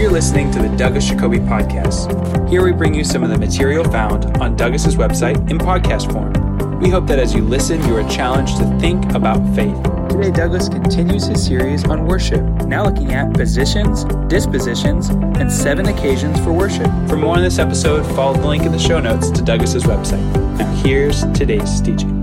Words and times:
You're 0.00 0.10
listening 0.10 0.50
to 0.52 0.62
the 0.62 0.74
Douglas 0.78 1.06
Jacoby 1.06 1.40
Podcast. 1.40 2.48
Here 2.48 2.64
we 2.64 2.72
bring 2.72 2.94
you 2.94 3.04
some 3.04 3.22
of 3.22 3.28
the 3.28 3.36
material 3.36 3.84
found 3.84 4.34
on 4.38 4.56
Douglas's 4.56 4.96
website 4.96 5.50
in 5.50 5.58
podcast 5.58 6.10
form. 6.10 6.80
We 6.80 6.88
hope 6.88 7.06
that 7.08 7.18
as 7.18 7.34
you 7.34 7.42
listen, 7.42 7.86
you 7.86 7.98
are 7.98 8.08
challenged 8.08 8.56
to 8.56 8.78
think 8.78 9.04
about 9.12 9.44
faith. 9.54 9.76
Today, 10.08 10.30
Douglas 10.30 10.70
continues 10.70 11.26
his 11.26 11.44
series 11.44 11.84
on 11.84 12.06
worship, 12.06 12.40
now 12.64 12.86
looking 12.86 13.12
at 13.12 13.34
positions, 13.34 14.04
dispositions, 14.28 15.10
and 15.10 15.52
seven 15.52 15.84
occasions 15.84 16.40
for 16.40 16.50
worship. 16.54 16.86
For 17.06 17.18
more 17.18 17.36
on 17.36 17.42
this 17.42 17.58
episode, 17.58 18.02
follow 18.16 18.32
the 18.32 18.48
link 18.48 18.64
in 18.64 18.72
the 18.72 18.78
show 18.78 19.00
notes 19.00 19.30
to 19.32 19.42
Douglas's 19.42 19.82
website. 19.82 20.24
Now, 20.56 20.72
here's 20.76 21.30
today's 21.32 21.78
teaching. 21.82 22.16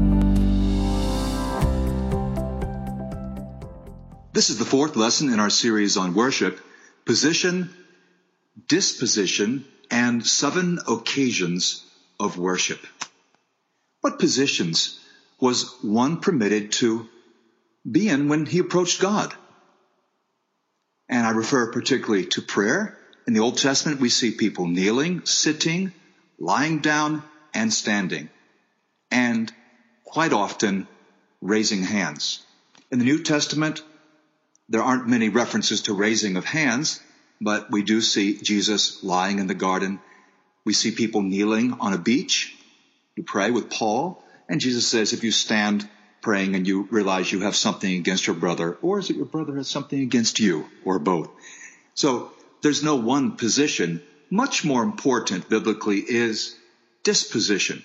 This 4.34 4.50
is 4.50 4.58
the 4.58 4.66
fourth 4.66 4.96
lesson 4.96 5.32
in 5.32 5.40
our 5.40 5.52
series 5.52 5.96
on 5.96 6.16
worship 6.16 6.60
position, 7.08 7.74
disposition, 8.68 9.66
and 9.90 10.26
seven 10.26 10.80
occasions 10.88 11.84
of 12.20 12.38
worship. 12.38 12.86
What 14.02 14.20
positions 14.20 15.00
was 15.40 15.74
one 15.82 16.20
permitted 16.20 16.74
to 16.74 17.08
be 17.90 18.10
in 18.10 18.28
when 18.28 18.46
he 18.46 18.60
approached 18.60 19.02
God? 19.02 19.34
And 21.10 21.26
I 21.26 21.32
refer 21.32 21.72
particularly 21.72 22.26
to 22.28 22.42
prayer. 22.42 22.98
In 23.26 23.34
the 23.34 23.40
Old 23.40 23.58
Testament, 23.58 24.02
we 24.02 24.10
see 24.10 24.32
people 24.32 24.68
kneeling, 24.68 25.26
sitting, 25.26 25.94
lying 26.38 26.80
down, 26.80 27.24
and 27.54 27.74
standing. 27.74 28.30
And 29.10 29.52
quite 30.04 30.34
often, 30.34 30.88
raising 31.42 31.84
hands. 31.84 32.44
In 32.92 33.00
the 33.00 33.06
New 33.06 33.24
Testament, 33.24 33.82
there 34.70 34.84
aren't 34.84 35.08
many 35.08 35.30
references 35.30 35.84
to 35.84 35.94
raising 35.94 36.36
of 36.36 36.46
hands, 36.46 37.02
but 37.40 37.72
we 37.72 37.84
do 37.84 38.02
see 38.02 38.38
Jesus 38.38 39.04
lying 39.04 39.40
in 39.40 39.48
the 39.48 39.54
garden. 39.54 40.00
We 40.66 40.74
see 40.74 40.92
people 40.92 41.22
kneeling 41.22 41.78
on 41.80 41.94
a 41.94 41.98
beach 41.98 42.56
to 43.16 43.24
pray 43.24 43.52
with 43.52 43.70
Paul. 43.70 44.24
And 44.50 44.60
Jesus 44.60 44.88
says, 44.88 45.14
if 45.14 45.24
you 45.24 45.32
stand 45.32 45.88
praying 46.22 46.56
and 46.56 46.68
you 46.68 46.88
realize 46.92 47.32
you 47.32 47.42
have 47.42 47.56
something 47.56 47.96
against 47.96 48.28
your 48.28 48.36
brother, 48.36 48.78
or 48.82 49.00
is 49.00 49.10
it 49.10 49.16
your 49.16 49.26
brother 49.26 49.56
has 49.56 49.68
something 49.68 50.02
against 50.02 50.40
you, 50.40 50.66
or 50.84 51.00
both? 51.00 51.30
So 51.94 52.32
there's 52.62 52.84
no 52.84 52.96
one 52.96 53.38
position. 53.38 54.02
Much 54.30 54.66
more 54.66 54.84
important 54.84 55.48
biblically 55.48 56.00
is 56.00 56.56
disposition. 57.04 57.84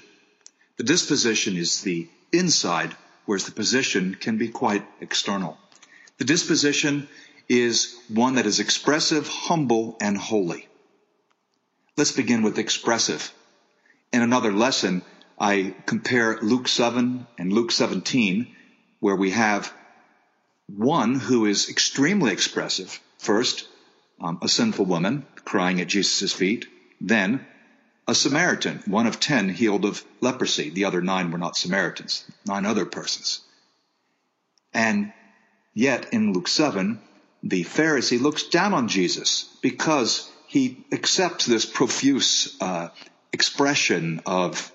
The 0.77 0.85
disposition 0.85 1.57
is 1.57 1.83
the 1.83 2.09
inside, 2.33 2.97
whereas 3.27 3.45
the 3.45 3.53
position 3.53 4.17
can 4.19 4.39
be 4.39 4.49
quite 4.49 4.85
external. 5.01 5.59
The 6.23 6.35
disposition 6.35 7.09
is 7.49 7.97
one 8.07 8.37
that 8.37 8.47
is 8.47 8.61
expressive, 8.61 9.27
humble, 9.27 9.97
and 10.01 10.17
holy. 10.17 10.69
Let's 11.97 12.13
begin 12.13 12.43
with 12.43 12.61
expressive. 12.61 13.33
In 14.13 14.23
another 14.23 14.53
lesson, 14.53 15.03
I 15.37 15.75
compare 15.85 16.39
Luke 16.41 16.69
7 16.69 17.27
and 17.39 17.53
Luke 17.53 17.73
17, 17.73 18.55
where 19.01 19.17
we 19.17 19.31
have 19.31 19.73
one 20.69 21.17
who 21.17 21.45
is 21.47 21.69
extremely 21.69 22.33
expressive. 22.33 23.01
First, 23.19 23.67
um, 24.21 24.39
a 24.43 24.49
sinful 24.49 24.85
woman 24.85 25.27
crying 25.45 25.81
at 25.81 25.89
Jesus' 25.89 26.33
feet. 26.33 26.67
Then, 27.01 27.45
a 28.07 28.15
Samaritan, 28.15 28.81
one 28.87 29.09
of 29.09 29.19
ten 29.19 29.49
healed 29.49 29.85
of 29.85 30.05
leprosy. 30.21 30.71
The 30.71 30.85
other 30.85 31.03
nine 31.03 31.33
were 31.33 31.39
not 31.39 31.57
Samaritans, 31.57 32.25
nine 32.47 32.65
other 32.65 32.87
persons. 32.87 33.41
And 34.73 35.13
Yet 35.75 36.13
in 36.13 36.33
Luke 36.33 36.49
7, 36.49 37.01
the 37.43 37.65
Pharisee 37.65 38.21
looks 38.21 38.45
down 38.45 38.75
on 38.75 38.89
Jesus 38.89 39.49
because 39.63 40.31
he 40.47 40.85
accepts 40.93 41.47
this 41.47 41.65
profuse 41.65 42.57
uh, 42.61 42.89
expression 43.33 44.21
of, 44.27 44.71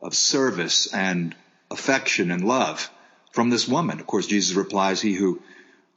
of 0.00 0.14
service 0.14 0.92
and 0.92 1.34
affection 1.70 2.30
and 2.30 2.44
love 2.44 2.88
from 3.32 3.50
this 3.50 3.66
woman. 3.66 3.98
Of 3.98 4.06
course, 4.06 4.28
Jesus 4.28 4.56
replies, 4.56 5.00
He 5.00 5.14
who 5.14 5.42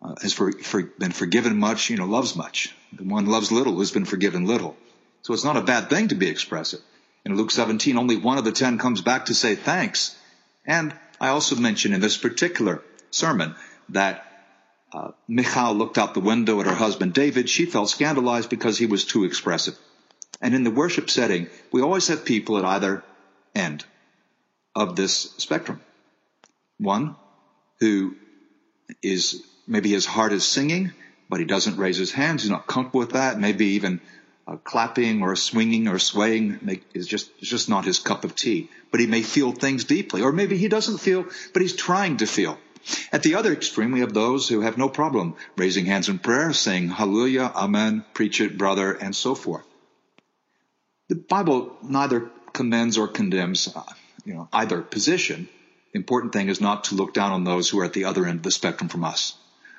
uh, 0.02 0.16
has 0.22 0.34
for, 0.34 0.52
for, 0.52 0.82
been 0.84 1.12
forgiven 1.12 1.58
much, 1.60 1.90
you 1.90 1.98
know, 1.98 2.06
loves 2.06 2.36
much. 2.36 2.76
The 2.94 3.04
one 3.04 3.28
loves 3.28 3.52
little 3.52 3.76
who's 3.76 3.92
been 3.92 4.06
forgiven 4.06 4.46
little. 4.46 4.76
So 5.22 5.34
it's 5.34 5.44
not 5.44 5.58
a 5.58 5.62
bad 5.62 5.90
thing 5.90 6.08
to 6.08 6.16
be 6.16 6.28
expressive. 6.28 6.80
In 7.24 7.36
Luke 7.36 7.52
17, 7.52 7.98
only 7.98 8.18
one 8.18 8.38
of 8.38 8.46
the 8.46 8.52
ten 8.52 8.78
comes 8.78 9.02
back 9.02 9.26
to 9.26 9.36
say 9.36 9.56
thanks. 9.56 10.18
And 10.66 10.94
I 11.22 11.30
also 11.30 11.56
mentioned 11.56 11.94
in 11.94 12.02
this 12.02 12.18
particular 12.18 12.82
sermon 13.12 13.56
that 13.90 14.26
uh, 14.92 15.12
Michal 15.28 15.74
looked 15.74 15.98
out 15.98 16.14
the 16.14 16.20
window 16.20 16.60
at 16.60 16.66
her 16.66 16.76
husband 16.76 17.14
David. 17.14 17.50
She 17.50 17.66
felt 17.66 17.90
scandalized 17.90 18.50
because 18.50 18.78
he 18.78 18.86
was 18.86 19.06
too 19.06 19.24
expressive. 19.24 19.78
And 20.42 20.56
in 20.56 20.64
the 20.64 20.72
worship 20.72 21.10
setting, 21.10 21.48
we 21.72 21.82
always 21.82 22.08
have 22.08 22.26
people 22.26 22.58
at 22.58 22.66
either 22.66 23.04
end 23.54 23.86
of 24.76 24.96
this 24.96 25.34
spectrum. 25.38 25.82
One 26.78 27.16
who 27.80 28.16
is 29.04 29.44
maybe 29.68 29.90
his 29.90 30.06
heart 30.06 30.34
is 30.34 30.48
singing, 30.48 30.92
but 31.30 31.40
he 31.40 31.46
doesn't 31.46 31.78
raise 31.78 31.98
his 31.98 32.12
hands. 32.12 32.44
He's 32.44 32.52
not 32.52 32.68
comfortable 32.68 33.02
with 33.02 33.12
that. 33.12 33.40
Maybe 33.40 33.68
even 33.68 34.02
clapping 34.58 35.22
or 35.22 35.36
swinging 35.36 35.88
or 35.88 36.00
swaying 36.00 36.60
make, 36.62 36.84
is 36.94 37.08
just 37.08 37.38
just 37.40 37.70
not 37.70 37.86
his 37.86 38.00
cup 38.00 38.24
of 38.24 38.36
tea. 38.36 38.70
But 38.92 39.00
he 39.00 39.08
may 39.08 39.22
feel 39.22 39.52
things 39.52 39.84
deeply, 39.84 40.22
or 40.22 40.32
maybe 40.32 40.58
he 40.58 40.68
doesn't 40.68 40.98
feel, 40.98 41.26
but 41.54 41.62
he's 41.62 41.76
trying 41.76 42.18
to 42.18 42.26
feel. 42.26 42.58
At 43.12 43.24
the 43.24 43.36
other 43.36 43.52
extreme, 43.54 43.92
we 43.92 44.02
have 44.02 44.14
those 44.14 44.48
who 44.48 44.62
have 44.62 44.78
no 44.78 44.90
problem 44.90 45.36
raising 45.56 45.86
hands 45.86 46.10
in 46.10 46.20
prayer, 46.20 46.54
saying 46.54 46.90
hallelujah, 46.90 47.52
amen, 47.56 48.06
preach 48.14 48.42
it, 48.42 48.58
brother, 48.58 48.94
and 48.94 49.16
so 49.16 49.36
forth. 49.36 49.66
The 51.08 51.16
Bible 51.16 51.76
neither 51.82 52.30
commends 52.54 52.98
or 52.98 53.08
condemns, 53.08 53.68
uh, 53.76 53.84
you 54.26 54.36
know, 54.36 54.48
either 54.54 54.82
position. 54.82 55.50
The 55.92 55.98
important 55.98 56.34
thing 56.34 56.50
is 56.50 56.62
not 56.62 56.86
to 56.86 56.96
look 56.96 57.14
down 57.14 57.32
on 57.32 57.44
those 57.44 57.70
who 57.70 57.80
are 57.80 57.86
at 57.86 57.94
the 57.94 58.06
other 58.06 58.26
end 58.26 58.38
of 58.38 58.44
the 58.44 58.52
spectrum 58.52 58.90
from 58.90 59.04
us. 59.04 59.36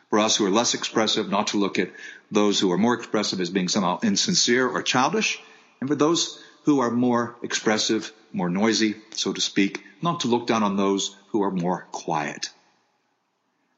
For 0.08 0.18
us 0.18 0.36
who 0.36 0.46
are 0.46 0.50
less 0.50 0.74
expressive, 0.74 1.30
not 1.30 1.48
to 1.48 1.58
look 1.58 1.78
at 1.78 1.92
those 2.32 2.58
who 2.58 2.72
are 2.72 2.78
more 2.78 2.94
expressive 2.94 3.40
as 3.40 3.50
being 3.50 3.68
somehow 3.68 4.00
insincere 4.02 4.68
or 4.68 4.82
childish. 4.82 5.40
And 5.80 5.88
for 5.88 5.94
those 5.94 6.42
who 6.64 6.80
are 6.80 6.90
more 6.90 7.36
expressive, 7.42 8.12
more 8.32 8.50
noisy, 8.50 8.96
so 9.12 9.32
to 9.32 9.40
speak, 9.40 9.84
not 10.02 10.20
to 10.20 10.28
look 10.28 10.48
down 10.48 10.64
on 10.64 10.76
those 10.76 11.16
who 11.28 11.42
are 11.42 11.50
more 11.50 11.86
quiet. 11.92 12.50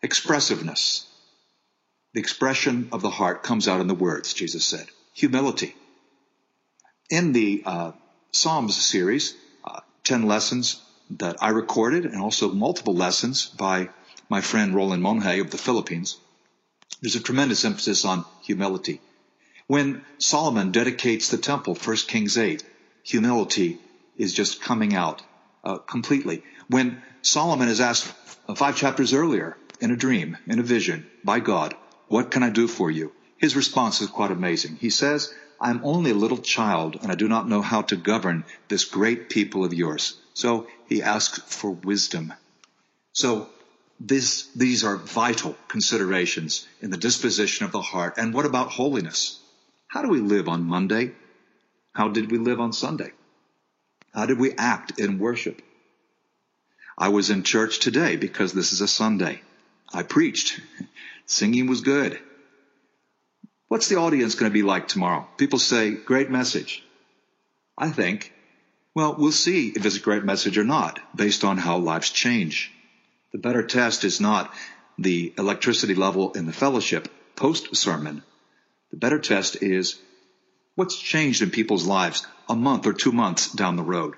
Expressiveness. 0.02 1.06
The 2.14 2.20
expression 2.20 2.88
of 2.92 3.02
the 3.02 3.10
heart 3.10 3.42
comes 3.42 3.68
out 3.68 3.80
in 3.80 3.86
the 3.86 3.94
words, 3.94 4.34
Jesus 4.34 4.64
said. 4.64 4.86
Humility. 5.14 5.74
In 7.08 7.32
the 7.32 7.62
uh, 7.64 7.92
Psalms 8.32 8.76
series, 8.76 9.34
uh, 9.64 9.80
10 10.04 10.26
lessons 10.26 10.80
that 11.18 11.42
I 11.42 11.50
recorded 11.50 12.04
and 12.06 12.20
also 12.20 12.50
multiple 12.52 12.94
lessons 12.94 13.46
by 13.46 13.90
my 14.28 14.40
friend 14.40 14.74
Roland 14.74 15.02
Monje 15.02 15.40
of 15.40 15.50
the 15.50 15.58
Philippines, 15.58 16.16
there's 17.00 17.16
a 17.16 17.20
tremendous 17.20 17.64
emphasis 17.64 18.04
on 18.04 18.24
humility. 18.42 19.00
When 19.66 20.04
Solomon 20.18 20.72
dedicates 20.72 21.28
the 21.28 21.38
temple, 21.38 21.74
1 21.74 21.96
Kings 22.08 22.36
8, 22.36 22.64
humility 23.04 23.78
is 24.16 24.32
just 24.32 24.60
coming 24.60 24.94
out 24.94 25.22
uh, 25.64 25.78
completely. 25.78 26.42
When 26.68 27.02
Solomon 27.22 27.68
is 27.68 27.80
asked 27.80 28.12
five 28.56 28.76
chapters 28.76 29.12
earlier, 29.12 29.56
in 29.82 29.90
a 29.90 29.96
dream, 29.96 30.38
in 30.46 30.60
a 30.60 30.62
vision, 30.62 31.10
by 31.24 31.40
God, 31.40 31.74
what 32.06 32.30
can 32.30 32.44
I 32.44 32.50
do 32.50 32.68
for 32.68 32.88
you? 32.88 33.12
His 33.36 33.56
response 33.56 34.00
is 34.00 34.08
quite 34.08 34.30
amazing. 34.30 34.76
He 34.76 34.90
says, 34.90 35.34
I'm 35.60 35.80
only 35.82 36.12
a 36.12 36.22
little 36.22 36.38
child 36.38 36.98
and 37.02 37.10
I 37.10 37.16
do 37.16 37.26
not 37.26 37.48
know 37.48 37.62
how 37.62 37.82
to 37.82 37.96
govern 37.96 38.44
this 38.68 38.84
great 38.84 39.28
people 39.28 39.64
of 39.64 39.74
yours. 39.74 40.16
So 40.34 40.68
he 40.86 41.02
asks 41.02 41.40
for 41.40 41.72
wisdom. 41.72 42.32
So 43.12 43.48
this, 43.98 44.46
these 44.54 44.84
are 44.84 44.96
vital 44.96 45.56
considerations 45.66 46.66
in 46.80 46.90
the 46.90 46.96
disposition 46.96 47.66
of 47.66 47.72
the 47.72 47.82
heart. 47.82 48.14
And 48.18 48.32
what 48.32 48.46
about 48.46 48.68
holiness? 48.68 49.40
How 49.88 50.02
do 50.02 50.08
we 50.08 50.20
live 50.20 50.48
on 50.48 50.62
Monday? 50.62 51.10
How 51.92 52.08
did 52.08 52.30
we 52.30 52.38
live 52.38 52.60
on 52.60 52.72
Sunday? 52.72 53.10
How 54.14 54.26
did 54.26 54.38
we 54.38 54.52
act 54.52 55.00
in 55.00 55.18
worship? 55.18 55.60
I 56.96 57.08
was 57.08 57.30
in 57.30 57.42
church 57.42 57.80
today 57.80 58.14
because 58.14 58.52
this 58.52 58.72
is 58.72 58.80
a 58.80 58.88
Sunday. 58.88 59.42
I 59.92 60.02
preached. 60.02 60.60
Singing 61.26 61.66
was 61.66 61.80
good. 61.80 62.18
What's 63.68 63.88
the 63.88 63.96
audience 63.96 64.34
going 64.34 64.50
to 64.50 64.54
be 64.54 64.62
like 64.62 64.88
tomorrow? 64.88 65.26
People 65.38 65.58
say, 65.58 65.92
great 65.92 66.30
message. 66.30 66.82
I 67.78 67.90
think, 67.90 68.32
well, 68.94 69.16
we'll 69.18 69.32
see 69.32 69.68
if 69.68 69.86
it's 69.86 69.96
a 69.96 70.00
great 70.00 70.24
message 70.24 70.58
or 70.58 70.64
not 70.64 71.00
based 71.16 71.44
on 71.44 71.56
how 71.56 71.78
lives 71.78 72.10
change. 72.10 72.70
The 73.32 73.38
better 73.38 73.62
test 73.62 74.04
is 74.04 74.20
not 74.20 74.52
the 74.98 75.32
electricity 75.38 75.94
level 75.94 76.32
in 76.32 76.44
the 76.44 76.52
fellowship 76.52 77.08
post 77.34 77.74
sermon. 77.74 78.22
The 78.90 78.98
better 78.98 79.18
test 79.18 79.62
is 79.62 79.98
what's 80.74 81.00
changed 81.00 81.40
in 81.40 81.50
people's 81.50 81.86
lives 81.86 82.26
a 82.48 82.54
month 82.54 82.86
or 82.86 82.92
two 82.92 83.12
months 83.12 83.50
down 83.52 83.76
the 83.76 83.82
road. 83.82 84.16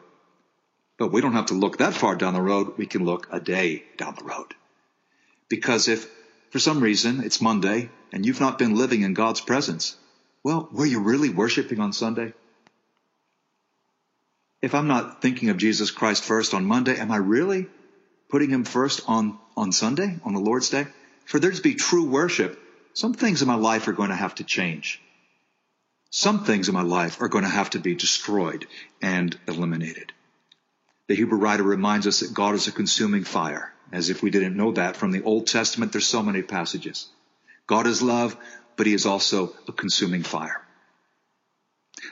But 0.99 1.13
we 1.13 1.21
don't 1.21 1.35
have 1.35 1.47
to 1.47 1.55
look 1.55 1.79
that 1.79 1.95
far 1.95 2.17
down 2.17 2.35
the 2.35 2.41
road. 2.41 2.77
We 2.77 2.87
can 2.87 3.05
look 3.05 3.29
a 3.31 3.39
day 3.39 3.85
down 3.97 4.17
the 4.17 4.25
road. 4.25 4.55
Because 5.49 5.89
if 5.89 6.09
for 6.51 6.59
some 6.59 6.81
reason 6.81 7.23
it's 7.23 7.41
Monday 7.41 7.91
and 8.13 8.25
you've 8.25 8.41
not 8.41 8.59
been 8.59 8.77
living 8.77 9.03
in 9.03 9.15
God's 9.15 9.41
presence, 9.41 9.97
Well, 10.43 10.69
were 10.73 10.87
you 10.87 11.01
really 11.01 11.31
worshiping 11.31 11.81
on 11.81 11.93
Sunday? 11.93 12.35
If 14.61 14.75
I'm 14.75 14.89
not 14.89 15.21
thinking 15.21 15.51
of 15.51 15.59
Jesus 15.59 15.91
Christ 15.91 16.25
first 16.25 16.55
on 16.55 16.65
Monday, 16.65 16.97
am 16.99 17.11
I 17.11 17.17
really 17.17 17.67
putting 18.31 18.51
him 18.51 18.65
first 18.65 19.03
on, 19.07 19.39
on 19.57 19.73
Sunday, 19.73 20.19
on 20.25 20.33
the 20.33 20.41
Lord's 20.41 20.71
Day? 20.71 20.87
For 21.27 21.39
there 21.39 21.51
to 21.51 21.63
be 21.63 21.75
true 21.75 22.07
worship, 22.07 22.59
some 22.95 23.13
things 23.13 23.43
in 23.43 23.49
my 23.49 23.57
life 23.57 23.89
are 23.89 23.93
going 23.93 24.11
to 24.11 24.17
have 24.17 24.37
to 24.37 24.45
change. 24.45 25.03
Some 26.11 26.45
things 26.45 26.69
in 26.69 26.75
my 26.75 26.83
life 26.83 27.21
are 27.21 27.29
going 27.29 27.45
to 27.45 27.51
have 27.51 27.71
to 27.71 27.79
be 27.79 27.95
destroyed 27.95 28.67
and 29.03 29.39
eliminated. 29.49 30.13
The 31.09 31.17
Hebrew 31.17 31.39
writer 31.39 31.65
reminds 31.65 32.07
us 32.07 32.21
that 32.21 32.33
God 32.33 32.55
is 32.55 32.69
a 32.69 32.73
consuming 32.73 33.25
fire, 33.25 33.74
as 33.93 34.11
if 34.11 34.23
we 34.23 34.31
didn't 34.31 34.57
know 34.57 34.73
that 34.73 34.97
from 34.97 35.11
the 35.11 35.23
Old 35.23 35.47
Testament. 35.47 35.93
There's 35.93 36.07
so 36.07 36.23
many 36.23 36.43
passages. 36.43 37.09
God 37.67 37.87
is 37.87 38.03
love, 38.03 38.37
but 38.77 38.87
he 38.87 38.95
is 38.95 39.07
also 39.07 39.55
a 39.69 39.73
consuming 39.73 40.23
fire. 40.23 40.61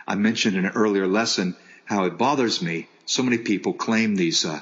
I 0.07 0.15
mentioned 0.15 0.57
in 0.57 0.65
an 0.65 0.73
earlier 0.75 1.07
lesson 1.07 1.57
how 1.85 2.05
it 2.05 2.19
bothers 2.19 2.63
me. 2.63 2.89
So 3.05 3.23
many 3.23 3.39
people 3.39 3.73
claim 3.73 4.15
these 4.15 4.45
uh, 4.45 4.61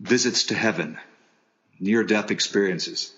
visits 0.00 0.44
to 0.44 0.54
heaven, 0.54 0.98
near 1.78 2.04
death 2.04 2.30
experiences, 2.30 3.12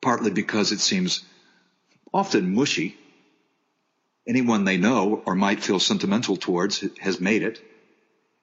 partly 0.00 0.30
because 0.30 0.72
it 0.72 0.80
seems 0.80 1.24
often 2.12 2.54
mushy. 2.54 2.96
Anyone 4.26 4.64
they 4.64 4.78
know 4.78 5.22
or 5.26 5.34
might 5.34 5.62
feel 5.62 5.78
sentimental 5.78 6.36
towards 6.36 6.82
has 6.98 7.20
made 7.20 7.42
it. 7.42 7.60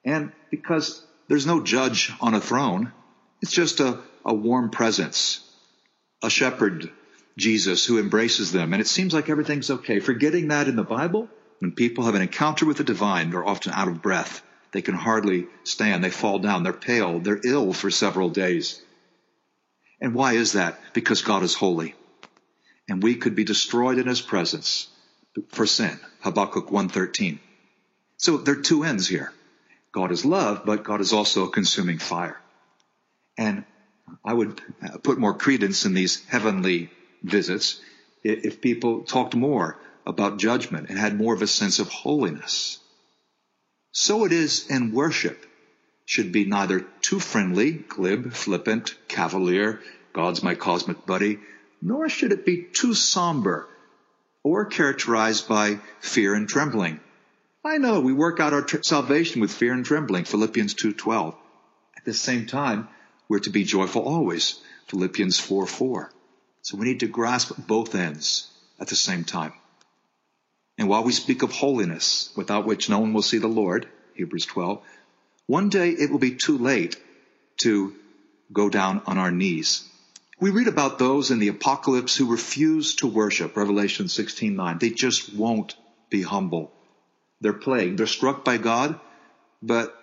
And 0.04 0.32
because 0.50 1.04
there's 1.28 1.46
no 1.46 1.62
judge 1.62 2.12
on 2.20 2.34
a 2.34 2.40
throne, 2.40 2.92
it's 3.42 3.52
just 3.52 3.80
a, 3.80 3.98
a 4.24 4.32
warm 4.32 4.70
presence, 4.70 5.40
a 6.22 6.30
shepherd, 6.30 6.90
Jesus, 7.36 7.84
who 7.84 7.98
embraces 7.98 8.52
them. 8.52 8.72
And 8.72 8.80
it 8.80 8.86
seems 8.86 9.12
like 9.12 9.28
everything's 9.28 9.70
okay. 9.70 9.98
Forgetting 9.98 10.48
that 10.48 10.68
in 10.68 10.76
the 10.76 10.84
Bible, 10.84 11.28
when 11.58 11.72
people 11.72 12.04
have 12.04 12.14
an 12.14 12.22
encounter 12.22 12.64
with 12.66 12.76
the 12.76 12.84
divine, 12.84 13.30
they're 13.30 13.46
often 13.46 13.72
out 13.72 13.88
of 13.88 14.00
breath. 14.00 14.42
They 14.70 14.80
can 14.80 14.94
hardly 14.94 15.48
stand. 15.64 16.02
They 16.02 16.10
fall 16.10 16.38
down. 16.38 16.62
They're 16.62 16.72
pale. 16.72 17.18
They're 17.18 17.40
ill 17.44 17.72
for 17.72 17.90
several 17.90 18.30
days. 18.30 18.80
And 20.00 20.14
why 20.14 20.34
is 20.34 20.52
that? 20.52 20.78
Because 20.92 21.22
God 21.22 21.42
is 21.42 21.54
holy. 21.54 21.94
And 22.88 23.02
we 23.02 23.16
could 23.16 23.34
be 23.34 23.44
destroyed 23.44 23.98
in 23.98 24.06
his 24.06 24.20
presence 24.20 24.88
for 25.48 25.66
sin. 25.66 25.98
Habakkuk 26.20 26.70
113. 26.70 27.40
So 28.18 28.36
there 28.36 28.58
are 28.58 28.62
two 28.62 28.84
ends 28.84 29.08
here. 29.08 29.32
God 29.92 30.12
is 30.12 30.24
love, 30.24 30.62
but 30.64 30.84
God 30.84 31.00
is 31.00 31.12
also 31.12 31.44
a 31.44 31.50
consuming 31.50 31.98
fire. 31.98 32.41
And 33.36 33.64
I 34.24 34.32
would 34.32 34.60
uh, 34.82 34.98
put 34.98 35.18
more 35.18 35.34
credence 35.34 35.84
in 35.84 35.94
these 35.94 36.24
heavenly 36.26 36.90
visits 37.22 37.80
if 38.22 38.60
people 38.60 39.02
talked 39.02 39.34
more 39.34 39.78
about 40.06 40.38
judgment 40.38 40.88
and 40.88 40.98
had 40.98 41.16
more 41.16 41.34
of 41.34 41.42
a 41.42 41.46
sense 41.46 41.78
of 41.78 41.88
holiness. 41.88 42.78
So 43.92 44.24
it 44.24 44.32
is 44.32 44.68
in 44.68 44.92
worship. 44.92 45.46
Should 46.04 46.32
be 46.32 46.44
neither 46.44 46.80
too 47.00 47.20
friendly, 47.20 47.72
glib, 47.72 48.32
flippant, 48.32 48.94
cavalier, 49.08 49.80
God's 50.12 50.42
my 50.42 50.54
cosmic 50.54 51.06
buddy, 51.06 51.38
nor 51.80 52.08
should 52.08 52.32
it 52.32 52.44
be 52.44 52.66
too 52.72 52.94
somber 52.94 53.68
or 54.42 54.64
characterized 54.66 55.48
by 55.48 55.78
fear 56.00 56.34
and 56.34 56.48
trembling. 56.48 57.00
I 57.64 57.78
know 57.78 58.00
we 58.00 58.12
work 58.12 58.40
out 58.40 58.52
our 58.52 58.62
tr- 58.62 58.82
salvation 58.82 59.40
with 59.40 59.52
fear 59.52 59.72
and 59.72 59.84
trembling, 59.84 60.24
Philippians 60.24 60.74
2.12. 60.74 61.36
At 61.96 62.04
the 62.04 62.14
same 62.14 62.46
time, 62.46 62.88
we're 63.32 63.38
to 63.38 63.48
be 63.48 63.64
joyful 63.64 64.02
always, 64.02 64.60
Philippians 64.88 65.40
4 65.40 65.66
4. 65.66 66.12
So 66.60 66.76
we 66.76 66.84
need 66.84 67.00
to 67.00 67.06
grasp 67.06 67.52
both 67.66 67.94
ends 67.94 68.46
at 68.78 68.88
the 68.88 68.94
same 68.94 69.24
time. 69.24 69.54
And 70.76 70.86
while 70.86 71.02
we 71.02 71.12
speak 71.12 71.42
of 71.42 71.50
holiness, 71.50 72.30
without 72.36 72.66
which 72.66 72.90
no 72.90 72.98
one 72.98 73.14
will 73.14 73.22
see 73.22 73.38
the 73.38 73.48
Lord, 73.48 73.88
Hebrews 74.16 74.44
12, 74.44 74.82
one 75.46 75.70
day 75.70 75.88
it 75.92 76.10
will 76.10 76.18
be 76.18 76.34
too 76.34 76.58
late 76.58 76.96
to 77.62 77.94
go 78.52 78.68
down 78.68 79.00
on 79.06 79.16
our 79.16 79.30
knees. 79.30 79.88
We 80.38 80.50
read 80.50 80.68
about 80.68 80.98
those 80.98 81.30
in 81.30 81.38
the 81.38 81.48
apocalypse 81.48 82.14
who 82.14 82.30
refuse 82.30 82.96
to 82.96 83.06
worship, 83.06 83.56
Revelation 83.56 84.08
16:9. 84.08 84.78
They 84.78 84.90
just 84.90 85.32
won't 85.32 85.74
be 86.10 86.20
humble. 86.20 86.70
They're 87.40 87.54
plagued. 87.54 87.98
They're 87.98 88.18
struck 88.18 88.44
by 88.44 88.58
God, 88.58 89.00
but 89.62 89.98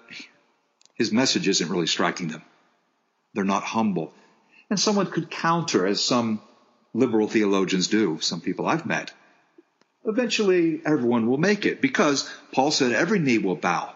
his 0.96 1.12
message 1.12 1.48
isn't 1.48 1.70
really 1.70 1.86
striking 1.86 2.30
them. 2.30 2.42
They're 3.34 3.44
not 3.44 3.64
humble. 3.64 4.14
And 4.70 4.80
someone 4.80 5.08
could 5.08 5.30
counter, 5.30 5.86
as 5.86 6.04
some 6.04 6.42
liberal 6.94 7.28
theologians 7.28 7.88
do, 7.88 8.20
some 8.20 8.42
people 8.42 8.68
I've 8.68 8.86
met, 8.86 9.12
eventually 10.06 10.82
everyone 10.86 11.28
will 11.28 11.38
make 11.38 11.66
it 11.66 11.82
because 11.82 12.30
Paul 12.52 12.72
said 12.72 12.92
every 12.92 13.20
knee 13.20 13.38
will 13.38 13.56
bow 13.56 13.94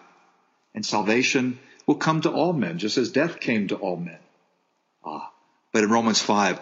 and 0.74 0.84
salvation 0.84 1.58
will 1.86 1.94
come 1.96 2.20
to 2.22 2.30
all 2.30 2.52
men, 2.52 2.78
just 2.78 2.98
as 2.98 3.10
death 3.10 3.40
came 3.40 3.68
to 3.68 3.76
all 3.76 3.96
men. 3.96 4.18
Ah, 5.04 5.30
but 5.72 5.84
in 5.84 5.90
Romans 5.90 6.20
5, 6.20 6.60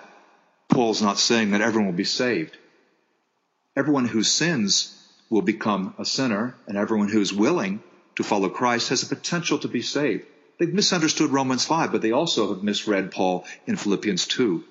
Paul's 0.68 1.02
not 1.02 1.18
saying 1.18 1.50
that 1.52 1.60
everyone 1.60 1.86
will 1.86 1.96
be 1.96 2.04
saved. 2.04 2.56
Everyone 3.76 4.06
who 4.06 4.22
sins 4.22 4.98
will 5.30 5.42
become 5.42 5.94
a 5.98 6.04
sinner, 6.04 6.54
and 6.66 6.76
everyone 6.76 7.08
who 7.08 7.20
is 7.20 7.32
willing 7.32 7.82
to 8.16 8.22
follow 8.22 8.48
Christ 8.48 8.90
has 8.90 9.00
the 9.00 9.14
potential 9.14 9.58
to 9.60 9.68
be 9.68 9.82
saved. 9.82 10.26
They've 10.62 10.72
misunderstood 10.72 11.30
Romans 11.30 11.64
5, 11.64 11.90
but 11.90 12.02
they 12.02 12.12
also 12.12 12.54
have 12.54 12.62
misread 12.62 13.10
Paul 13.10 13.44
in 13.66 13.74
Philippians 13.74 14.28
2. 14.28 14.62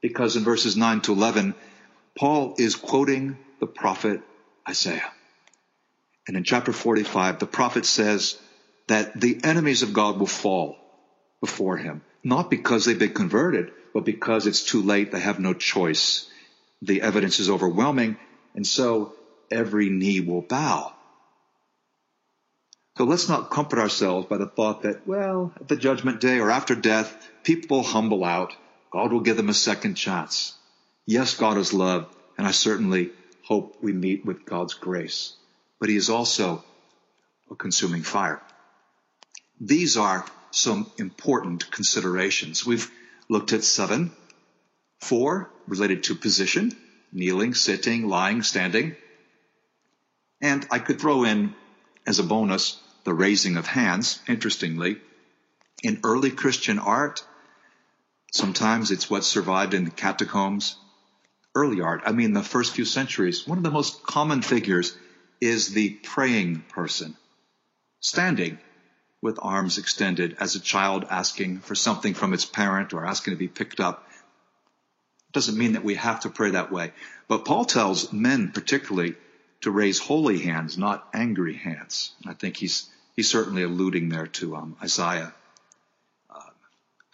Because 0.00 0.36
in 0.36 0.44
verses 0.44 0.76
9 0.76 1.00
to 1.00 1.12
11, 1.12 1.56
Paul 2.16 2.54
is 2.56 2.76
quoting 2.76 3.36
the 3.58 3.66
prophet 3.66 4.20
Isaiah. 4.68 5.10
And 6.28 6.36
in 6.36 6.44
chapter 6.44 6.72
45, 6.72 7.40
the 7.40 7.46
prophet 7.48 7.84
says 7.84 8.38
that 8.86 9.20
the 9.20 9.40
enemies 9.42 9.82
of 9.82 9.92
God 9.92 10.20
will 10.20 10.28
fall 10.28 10.76
before 11.40 11.76
him, 11.76 12.02
not 12.22 12.48
because 12.48 12.84
they've 12.84 12.96
been 12.96 13.12
converted, 13.12 13.72
but 13.92 14.04
because 14.04 14.46
it's 14.46 14.62
too 14.62 14.82
late. 14.82 15.10
They 15.10 15.18
have 15.18 15.40
no 15.40 15.52
choice. 15.52 16.30
The 16.82 17.02
evidence 17.02 17.40
is 17.40 17.50
overwhelming. 17.50 18.18
And 18.54 18.64
so 18.64 19.14
every 19.50 19.88
knee 19.88 20.20
will 20.20 20.42
bow. 20.42 20.92
So 22.98 23.04
let's 23.04 23.28
not 23.28 23.52
comfort 23.52 23.78
ourselves 23.78 24.26
by 24.26 24.38
the 24.38 24.48
thought 24.48 24.82
that, 24.82 25.06
well, 25.06 25.52
at 25.54 25.68
the 25.68 25.76
judgment 25.76 26.20
day 26.20 26.40
or 26.40 26.50
after 26.50 26.74
death, 26.74 27.30
people 27.44 27.76
will 27.76 27.84
humble 27.84 28.24
out. 28.24 28.56
God 28.90 29.12
will 29.12 29.20
give 29.20 29.36
them 29.36 29.48
a 29.48 29.54
second 29.54 29.94
chance. 29.94 30.56
Yes, 31.06 31.36
God 31.36 31.58
is 31.58 31.72
love, 31.72 32.12
and 32.36 32.44
I 32.44 32.50
certainly 32.50 33.10
hope 33.44 33.76
we 33.80 33.92
meet 33.92 34.26
with 34.26 34.44
God's 34.44 34.74
grace. 34.74 35.36
But 35.78 35.90
he 35.90 35.96
is 35.96 36.10
also 36.10 36.64
a 37.48 37.54
consuming 37.54 38.02
fire. 38.02 38.42
These 39.60 39.96
are 39.96 40.26
some 40.50 40.90
important 40.98 41.70
considerations. 41.70 42.66
We've 42.66 42.90
looked 43.28 43.52
at 43.52 43.62
seven. 43.62 44.10
Four 44.98 45.52
related 45.68 46.02
to 46.04 46.16
position, 46.16 46.76
kneeling, 47.12 47.54
sitting, 47.54 48.08
lying, 48.08 48.42
standing. 48.42 48.96
And 50.40 50.66
I 50.72 50.80
could 50.80 51.00
throw 51.00 51.22
in 51.22 51.54
as 52.04 52.18
a 52.18 52.24
bonus 52.24 52.80
the 53.04 53.14
raising 53.14 53.56
of 53.56 53.66
hands. 53.66 54.20
Interestingly, 54.28 54.98
in 55.82 56.00
early 56.04 56.30
Christian 56.30 56.78
art, 56.78 57.24
sometimes 58.32 58.90
it's 58.90 59.08
what 59.08 59.24
survived 59.24 59.74
in 59.74 59.84
the 59.84 59.90
catacombs, 59.90 60.76
early 61.54 61.80
art, 61.80 62.02
I 62.06 62.12
mean 62.12 62.32
the 62.32 62.42
first 62.42 62.74
few 62.74 62.84
centuries, 62.84 63.46
one 63.46 63.58
of 63.58 63.64
the 63.64 63.70
most 63.70 64.02
common 64.02 64.42
figures 64.42 64.96
is 65.40 65.68
the 65.70 65.90
praying 65.90 66.64
person, 66.68 67.16
standing 68.00 68.58
with 69.20 69.38
arms 69.42 69.78
extended 69.78 70.36
as 70.38 70.54
a 70.54 70.60
child 70.60 71.04
asking 71.10 71.58
for 71.60 71.74
something 71.74 72.14
from 72.14 72.32
its 72.32 72.44
parent 72.44 72.92
or 72.92 73.04
asking 73.04 73.32
to 73.32 73.38
be 73.38 73.48
picked 73.48 73.80
up. 73.80 74.06
It 75.28 75.32
doesn't 75.32 75.58
mean 75.58 75.72
that 75.72 75.84
we 75.84 75.96
have 75.96 76.20
to 76.20 76.30
pray 76.30 76.50
that 76.52 76.70
way. 76.70 76.92
But 77.26 77.44
Paul 77.44 77.64
tells 77.64 78.12
men 78.12 78.52
particularly 78.52 79.16
to 79.62 79.70
raise 79.70 79.98
holy 79.98 80.38
hands, 80.38 80.78
not 80.78 81.08
angry 81.12 81.54
hands. 81.54 82.12
I 82.26 82.34
think 82.34 82.56
he's, 82.56 82.88
he's 83.16 83.28
certainly 83.28 83.62
alluding 83.62 84.08
there 84.08 84.26
to 84.26 84.56
um, 84.56 84.76
Isaiah. 84.82 85.34
Uh, 86.30 86.50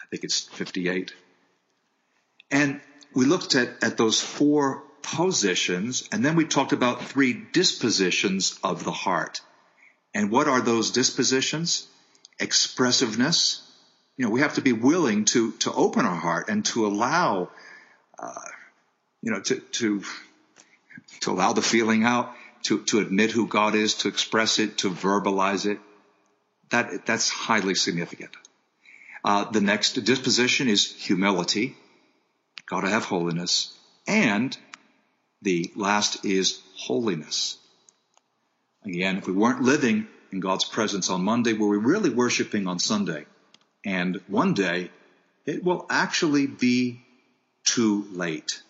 I 0.01 0.05
think 0.09 0.23
it's 0.23 0.41
58. 0.41 1.13
And 2.51 2.81
we 3.13 3.25
looked 3.25 3.55
at, 3.55 3.83
at 3.83 3.97
those 3.97 4.21
four 4.21 4.83
positions, 5.01 6.07
and 6.11 6.23
then 6.23 6.35
we 6.35 6.45
talked 6.45 6.73
about 6.73 7.03
three 7.03 7.33
dispositions 7.33 8.59
of 8.63 8.83
the 8.83 8.91
heart. 8.91 9.41
And 10.13 10.31
what 10.31 10.47
are 10.47 10.61
those 10.61 10.91
dispositions? 10.91 11.87
Expressiveness. 12.39 13.61
You 14.17 14.25
know, 14.25 14.31
we 14.31 14.41
have 14.41 14.55
to 14.55 14.61
be 14.61 14.73
willing 14.73 15.25
to, 15.25 15.51
to 15.53 15.73
open 15.73 16.05
our 16.05 16.15
heart 16.15 16.49
and 16.49 16.63
to 16.67 16.85
allow, 16.85 17.49
uh, 18.17 18.41
you 19.21 19.31
know, 19.31 19.41
to, 19.41 19.59
to, 19.59 20.03
to 21.21 21.31
allow 21.31 21.53
the 21.53 21.61
feeling 21.61 22.03
out, 22.03 22.33
to, 22.63 22.83
to 22.85 22.99
admit 22.99 23.31
who 23.31 23.47
God 23.47 23.75
is, 23.75 23.95
to 23.95 24.07
express 24.07 24.59
it, 24.59 24.79
to 24.79 24.89
verbalize 24.89 25.65
it. 25.65 25.79
That, 26.71 27.05
that's 27.05 27.29
highly 27.29 27.75
significant. 27.75 28.31
Uh, 29.23 29.49
the 29.51 29.61
next 29.61 29.93
disposition 29.93 30.67
is 30.67 30.91
humility 30.95 31.75
got 32.67 32.81
to 32.81 32.89
have 32.89 33.05
holiness, 33.05 33.77
and 34.07 34.57
The 35.41 35.71
last 35.75 36.25
is 36.25 36.59
holiness. 36.75 37.57
Again, 38.83 39.17
if 39.17 39.27
we 39.27 39.33
weren't 39.33 39.61
living 39.61 40.07
in 40.31 40.39
God's 40.39 40.65
presence 40.65 41.11
on 41.11 41.23
Monday, 41.23 41.53
were 41.53 41.67
we 41.67 41.77
really 41.77 42.09
worshiping 42.09 42.67
on 42.67 42.79
Sunday? 42.79 43.25
And 43.85 44.21
one 44.27 44.55
day, 44.55 44.89
it 45.45 45.63
will 45.63 45.85
actually 45.89 46.47
be 46.47 47.01
too 47.63 48.07
late. 48.11 48.63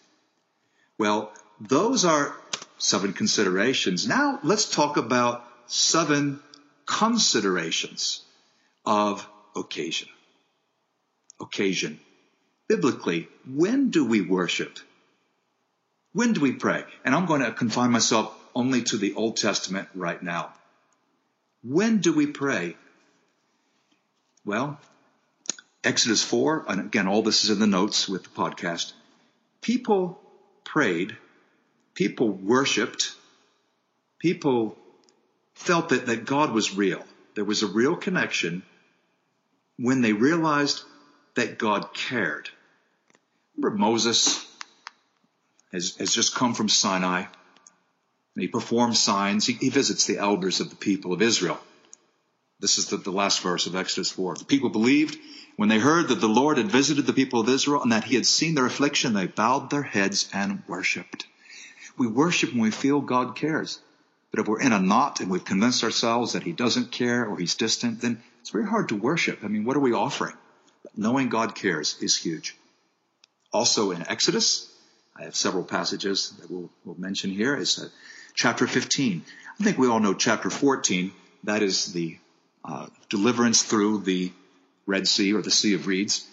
Well, 0.98 1.32
those 1.60 2.06
are 2.06 2.36
seven 2.78 3.14
considerations. 3.14 4.08
Now 4.08 4.40
let's 4.44 4.70
talk 4.70 4.98
about 4.98 5.46
seven 5.68 6.40
considerations 6.86 8.22
of 8.86 9.28
occasion. 9.56 10.10
Occasion. 11.40 12.00
Biblically, 12.68 13.28
when 13.48 13.90
do 13.90 14.06
we 14.06 14.22
worship? 14.22 14.80
When 16.14 16.34
do 16.34 16.42
we 16.42 16.54
pray? 16.54 16.84
And 17.04 17.14
I'm 17.14 17.26
going 17.26 17.42
to 17.42 17.52
confine 17.52 17.92
myself 17.92 18.34
only 18.56 18.84
to 18.84 18.98
the 18.98 19.14
Old 19.16 19.38
Testament 19.38 19.90
right 19.94 20.22
now. 20.22 20.54
When 21.62 22.00
do 22.00 22.14
we 22.14 22.28
pray? 22.28 22.78
Well, 24.46 24.80
Exodus 25.84 26.24
4, 26.24 26.66
and 26.68 26.80
again, 26.80 27.08
all 27.08 27.22
this 27.22 27.44
is 27.44 27.50
in 27.50 27.60
the 27.60 27.68
notes 27.68 28.08
with 28.08 28.24
the 28.24 28.30
podcast. 28.30 28.94
People 29.62 30.20
prayed, 30.64 31.18
people 31.96 32.30
worshiped, 32.30 33.16
people 34.20 34.78
felt 35.56 35.90
that, 35.90 36.06
that 36.06 36.26
God 36.26 36.52
was 36.52 36.76
real. 36.76 37.04
There 37.34 37.46
was 37.46 37.64
a 37.64 37.68
real 37.68 37.96
connection 37.96 38.64
when 39.78 40.02
they 40.02 40.14
realized 40.14 40.84
that 41.36 41.58
God 41.58 41.94
cared. 41.94 42.50
Remember 43.58 43.78
Moses 43.78 44.46
has, 45.72 45.96
has 45.96 46.14
just 46.14 46.36
come 46.36 46.54
from 46.54 46.70
Sinai 46.70 47.20
and 47.20 48.42
he 48.42 48.48
performs 48.48 49.00
signs. 49.00 49.46
He, 49.46 49.54
he 49.54 49.70
visits 49.70 50.06
the 50.06 50.18
elders 50.18 50.60
of 50.60 50.70
the 50.70 50.76
people 50.76 51.14
of 51.14 51.22
Israel. 51.22 51.60
This 52.60 52.78
is 52.78 52.88
the, 52.88 52.98
the 52.98 53.12
last 53.12 53.42
verse 53.42 53.68
of 53.68 53.76
Exodus 53.76 54.12
4. 54.12 54.36
The 54.36 54.46
people 54.46 54.70
believed 54.70 55.18
when 55.58 55.70
they 55.70 55.80
heard 55.80 56.10
that 56.10 56.22
the 56.22 56.28
Lord 56.28 56.58
had 56.58 56.72
visited 56.72 57.06
the 57.06 57.14
people 57.14 57.40
of 57.40 57.50
Israel 57.50 57.82
and 57.82 57.92
that 57.92 58.04
he 58.04 58.16
had 58.16 58.26
seen 58.26 58.56
their 58.56 58.66
affliction, 58.66 59.14
they 59.14 59.28
bowed 59.28 59.70
their 59.70 59.84
heads 59.84 60.30
and 60.34 60.64
worshiped. 60.68 61.28
We 61.98 62.08
worship 62.08 62.52
when 62.52 62.62
we 62.62 62.72
feel 62.72 63.02
God 63.02 63.36
cares. 63.36 63.80
But 64.32 64.42
if 64.42 64.48
we're 64.48 64.62
in 64.62 64.74
a 64.74 64.80
knot 64.80 65.22
and 65.22 65.30
we've 65.30 65.46
convinced 65.46 65.84
ourselves 65.84 66.34
that 66.34 66.44
he 66.44 66.52
doesn't 66.52 66.92
care 66.92 67.26
or 67.26 67.38
he's 67.38 67.56
distant, 67.56 68.02
then 68.02 68.22
it's 68.42 68.50
very 68.50 68.66
hard 68.66 68.90
to 68.90 68.96
worship. 68.96 69.40
I 69.44 69.48
mean, 69.48 69.64
what 69.64 69.78
are 69.78 69.82
we 69.82 69.94
offering? 69.94 70.36
Knowing 70.96 71.30
God 71.30 71.56
cares 71.56 71.98
is 72.02 72.18
huge. 72.18 72.56
Also 73.54 73.92
in 73.92 74.06
Exodus, 74.08 74.70
I 75.16 75.24
have 75.24 75.36
several 75.36 75.64
passages 75.64 76.32
that 76.42 76.52
we'll, 76.52 76.70
we'll 76.84 77.00
mention 77.00 77.30
here. 77.32 77.56
It's 77.56 77.80
uh, 77.80 77.88
chapter 78.34 78.68
15. 78.68 79.24
I 79.60 79.64
think 79.64 79.78
we 79.78 79.88
all 79.88 80.02
know 80.02 80.14
chapter 80.14 80.50
14. 80.50 81.14
That 81.46 81.64
is 81.64 81.94
the 81.94 82.18
uh, 82.66 82.88
deliverance 83.10 83.64
through 83.64 84.00
the 84.00 84.34
Red 84.86 85.08
Sea 85.08 85.34
or 85.34 85.42
the 85.42 85.52
Sea 85.52 85.76
of 85.76 85.88
Reeds. 85.88 86.28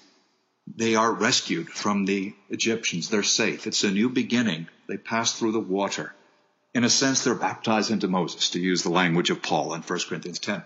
They 0.67 0.95
are 0.95 1.13
rescued 1.13 1.69
from 1.69 2.05
the 2.05 2.35
Egyptians. 2.49 3.09
They're 3.09 3.23
safe. 3.23 3.67
It's 3.67 3.85
a 3.85 3.91
new 3.91 4.09
beginning. 4.09 4.69
They 4.87 4.97
pass 4.97 5.33
through 5.33 5.53
the 5.53 5.61
water. 5.61 6.15
In 6.75 6.85
a 6.85 6.91
sense, 6.91 7.25
they're 7.25 7.35
baptized 7.35 7.91
into 7.91 8.09
Moses, 8.09 8.51
to 8.51 8.61
use 8.61 8.83
the 8.83 8.91
language 8.91 9.31
of 9.31 9.43
Paul 9.43 9.75
in 9.75 9.83
1 9.83 9.99
Corinthians 10.09 10.39
10. 10.39 10.63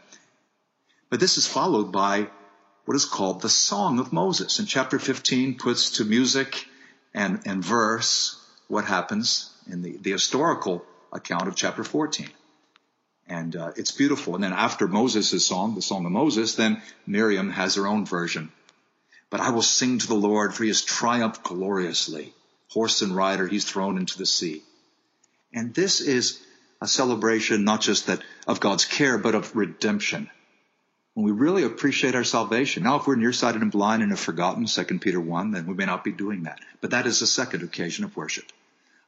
But 1.10 1.20
this 1.20 1.38
is 1.38 1.46
followed 1.46 1.90
by 1.90 2.28
what 2.84 2.94
is 2.94 3.04
called 3.04 3.42
the 3.42 3.48
Song 3.48 3.98
of 3.98 4.12
Moses. 4.12 4.58
And 4.58 4.68
chapter 4.68 4.98
15 4.98 5.56
puts 5.56 5.90
to 5.92 6.04
music 6.04 6.66
and, 7.12 7.40
and 7.46 7.64
verse 7.64 8.40
what 8.68 8.84
happens 8.84 9.50
in 9.70 9.82
the, 9.82 9.96
the 9.96 10.12
historical 10.12 10.84
account 11.12 11.48
of 11.48 11.56
chapter 11.56 11.82
14. 11.82 12.28
And 13.28 13.56
uh, 13.56 13.72
it's 13.76 13.90
beautiful. 13.90 14.36
And 14.36 14.44
then 14.44 14.52
after 14.52 14.86
Moses' 14.86 15.44
song, 15.44 15.74
the 15.74 15.82
Song 15.82 16.06
of 16.06 16.12
Moses, 16.12 16.54
then 16.54 16.80
Miriam 17.06 17.50
has 17.50 17.74
her 17.74 17.86
own 17.88 18.06
version. 18.06 18.52
But 19.30 19.40
I 19.40 19.50
will 19.50 19.62
sing 19.62 19.99
to 19.99 20.06
the 20.06 20.14
Lord, 20.14 20.54
for 20.54 20.62
he 20.62 20.68
has 20.68 20.83
triumphed 20.83 21.42
gloriously. 21.42 22.33
Horse 22.71 23.02
and 23.02 23.14
rider, 23.14 23.47
he's 23.47 23.64
thrown 23.64 23.99
into 23.99 24.18
the 24.18 24.26
sea. 24.26 24.62
And 25.52 25.75
this 25.75 26.00
is 26.00 26.42
a 26.80 26.87
celebration 26.87 27.64
not 27.64 27.80
just 27.80 28.06
that 28.06 28.23
of 28.47 28.61
God's 28.61 28.85
care, 28.85 29.18
but 29.18 29.35
of 29.35 29.56
redemption. 29.56 30.30
When 31.14 31.25
we 31.25 31.33
really 31.33 31.62
appreciate 31.62 32.14
our 32.14 32.25
salvation. 32.25 32.83
Now, 32.83 32.97
if 32.97 33.06
we're 33.06 33.16
nearsighted 33.16 33.62
and 33.62 33.73
blind 33.73 34.02
and 34.02 34.12
have 34.12 34.21
forgotten 34.21 34.66
2 34.66 34.99
Peter 34.99 35.21
1, 35.21 35.50
then 35.50 35.66
we 35.66 35.75
may 35.75 35.87
not 35.87 36.04
be 36.04 36.12
doing 36.12 36.42
that. 36.42 36.61
But 36.80 36.90
that 36.90 37.06
is 37.06 37.21
the 37.21 37.26
second 37.26 37.62
occasion 37.62 38.04
of 38.04 38.16
worship. 38.16 38.45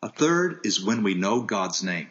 A 0.02 0.08
third 0.08 0.60
is 0.64 0.82
when 0.82 1.02
we 1.02 1.14
know 1.14 1.42
God's 1.42 1.82
name. 1.82 2.08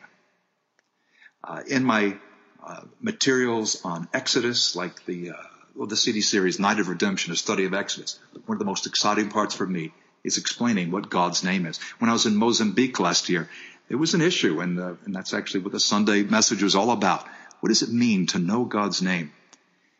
Uh, 1.43 1.63
in 1.67 1.83
my 1.83 2.17
uh, 2.63 2.81
materials 3.01 3.83
on 3.83 4.07
Exodus, 4.13 4.75
like 4.75 5.05
the 5.05 5.31
uh, 5.31 5.35
well, 5.77 5.87
the 5.87 5.95
CD 5.95 6.21
series 6.21 6.59
Night 6.59 6.79
of 6.79 6.89
Redemption, 6.89 7.31
a 7.31 7.35
study 7.35 7.65
of 7.65 7.73
Exodus, 7.73 8.19
one 8.47 8.55
of 8.55 8.59
the 8.59 8.65
most 8.65 8.87
exciting 8.87 9.29
parts 9.29 9.53
for 9.53 9.65
me 9.65 9.93
is 10.23 10.39
explaining 10.39 10.89
what 10.89 11.09
God's 11.09 11.43
name 11.43 11.67
is. 11.67 11.77
When 11.99 12.09
I 12.09 12.13
was 12.13 12.25
in 12.25 12.35
Mozambique 12.35 12.99
last 12.99 13.29
year, 13.29 13.47
it 13.87 13.95
was 13.95 14.15
an 14.15 14.21
issue, 14.21 14.59
and, 14.59 14.79
uh, 14.79 14.95
and 15.05 15.15
that's 15.15 15.35
actually 15.35 15.61
what 15.61 15.71
the 15.71 15.79
Sunday 15.79 16.23
message 16.23 16.63
was 16.63 16.75
all 16.75 16.89
about. 16.89 17.25
What 17.59 17.69
does 17.69 17.83
it 17.83 17.91
mean 17.91 18.25
to 18.27 18.39
know 18.39 18.65
God's 18.65 19.03
name? 19.03 19.31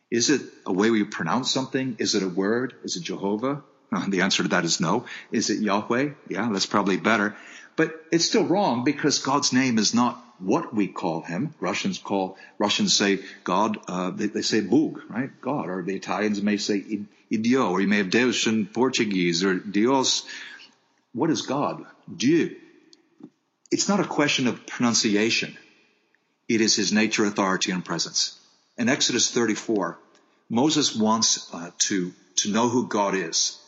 Is 0.10 0.32
it 0.32 0.42
a 0.66 0.74
way 0.74 0.90
we 0.90 1.04
pronounce 1.04 1.52
something? 1.52 1.96
Is 2.00 2.16
it 2.16 2.24
a 2.24 2.28
word? 2.28 2.74
Is 2.84 2.96
it 2.96 3.04
Jehovah? 3.04 3.62
The 4.10 4.22
answer 4.22 4.44
to 4.44 4.50
that 4.50 4.66
is 4.66 4.82
no. 4.82 5.06
Is 5.32 5.50
it 5.50 5.62
Yahweh? 5.62 6.10
Yeah, 6.28 6.50
that's 6.52 6.66
probably 6.66 6.98
better. 6.98 7.38
But 7.78 7.96
it's 8.12 8.26
still 8.26 8.44
wrong 8.44 8.84
because 8.84 9.20
God's 9.20 9.54
name 9.54 9.78
is 9.78 9.94
not 9.94 10.22
what 10.40 10.74
we 10.74 10.88
call 10.88 11.22
him. 11.22 11.54
Russians 11.60 12.00
call, 12.00 12.38
Russians 12.58 12.96
say 12.96 13.20
God, 13.44 13.78
uh, 13.88 14.10
they, 14.10 14.28
they, 14.28 14.42
say 14.42 14.62
Bug, 14.62 15.02
right? 15.10 15.30
God. 15.40 15.70
Or 15.70 15.84
the 15.84 15.96
Italians 15.96 16.42
may 16.42 16.58
say 16.58 16.84
Iddio, 17.32 17.70
or 17.70 17.80
you 17.80 17.88
may 17.88 17.98
have 17.98 18.10
Deus 18.10 18.48
in 18.48 18.66
Portuguese, 18.66 19.44
or 19.44 19.56
Dios. 19.56 20.26
What 21.14 21.30
is 21.30 21.44
God? 21.44 21.86
Dieu. 22.14 22.56
It's 23.72 23.88
not 23.88 24.00
a 24.00 24.06
question 24.06 24.48
of 24.48 24.66
pronunciation. 24.66 25.56
It 26.50 26.62
is 26.62 26.76
his 26.76 26.92
nature, 26.92 27.26
authority, 27.26 27.72
and 27.72 27.86
presence. 27.86 28.40
In 28.78 28.90
Exodus 28.90 29.30
34, 29.30 30.00
Moses 30.50 30.96
wants 30.96 31.54
uh, 31.54 31.72
to, 31.80 32.14
to 32.38 32.52
know 32.52 32.70
who 32.70 32.88
God 32.88 33.14
is. 33.14 33.60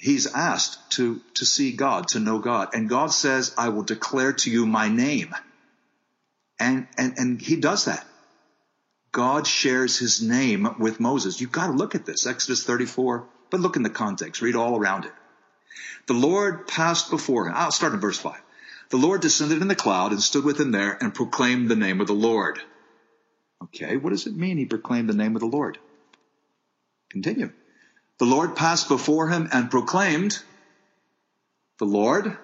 He's 0.00 0.26
asked 0.26 0.92
to, 0.92 1.20
to 1.34 1.44
see 1.44 1.72
God, 1.72 2.08
to 2.08 2.20
know 2.20 2.38
God. 2.38 2.70
And 2.72 2.88
God 2.88 3.12
says, 3.12 3.54
I 3.58 3.68
will 3.68 3.82
declare 3.82 4.32
to 4.32 4.50
you 4.50 4.64
my 4.64 4.88
name. 4.88 5.34
And, 6.58 6.88
and, 6.96 7.18
and 7.18 7.40
he 7.40 7.56
does 7.56 7.84
that. 7.84 8.06
God 9.12 9.46
shares 9.46 9.98
his 9.98 10.22
name 10.22 10.76
with 10.78 11.00
Moses. 11.00 11.38
You've 11.38 11.52
got 11.52 11.66
to 11.66 11.74
look 11.74 11.94
at 11.94 12.06
this. 12.06 12.26
Exodus 12.26 12.64
34, 12.64 13.28
but 13.50 13.60
look 13.60 13.76
in 13.76 13.82
the 13.82 13.90
context. 13.90 14.40
Read 14.40 14.56
all 14.56 14.78
around 14.78 15.04
it. 15.04 15.12
The 16.06 16.14
Lord 16.14 16.66
passed 16.66 17.10
before 17.10 17.46
him. 17.46 17.52
I'll 17.54 17.70
start 17.70 17.92
in 17.92 18.00
verse 18.00 18.18
5. 18.18 18.40
The 18.88 18.96
Lord 18.96 19.20
descended 19.20 19.60
in 19.60 19.68
the 19.68 19.74
cloud 19.74 20.12
and 20.12 20.22
stood 20.22 20.44
with 20.44 20.58
him 20.58 20.72
there 20.72 20.96
and 20.98 21.14
proclaimed 21.14 21.68
the 21.68 21.76
name 21.76 22.00
of 22.00 22.06
the 22.06 22.14
Lord. 22.14 22.58
Okay, 23.64 23.98
what 23.98 24.10
does 24.10 24.26
it 24.26 24.34
mean 24.34 24.56
he 24.56 24.64
proclaimed 24.64 25.10
the 25.10 25.14
name 25.14 25.36
of 25.36 25.40
the 25.40 25.46
Lord? 25.46 25.76
Continue. 27.10 27.52
The 28.20 28.26
Lord 28.26 28.54
passed 28.54 28.88
before 28.88 29.30
him 29.30 29.48
and 29.50 29.70
proclaimed, 29.70 30.38
The 31.78 31.86
Lord, 31.86 32.36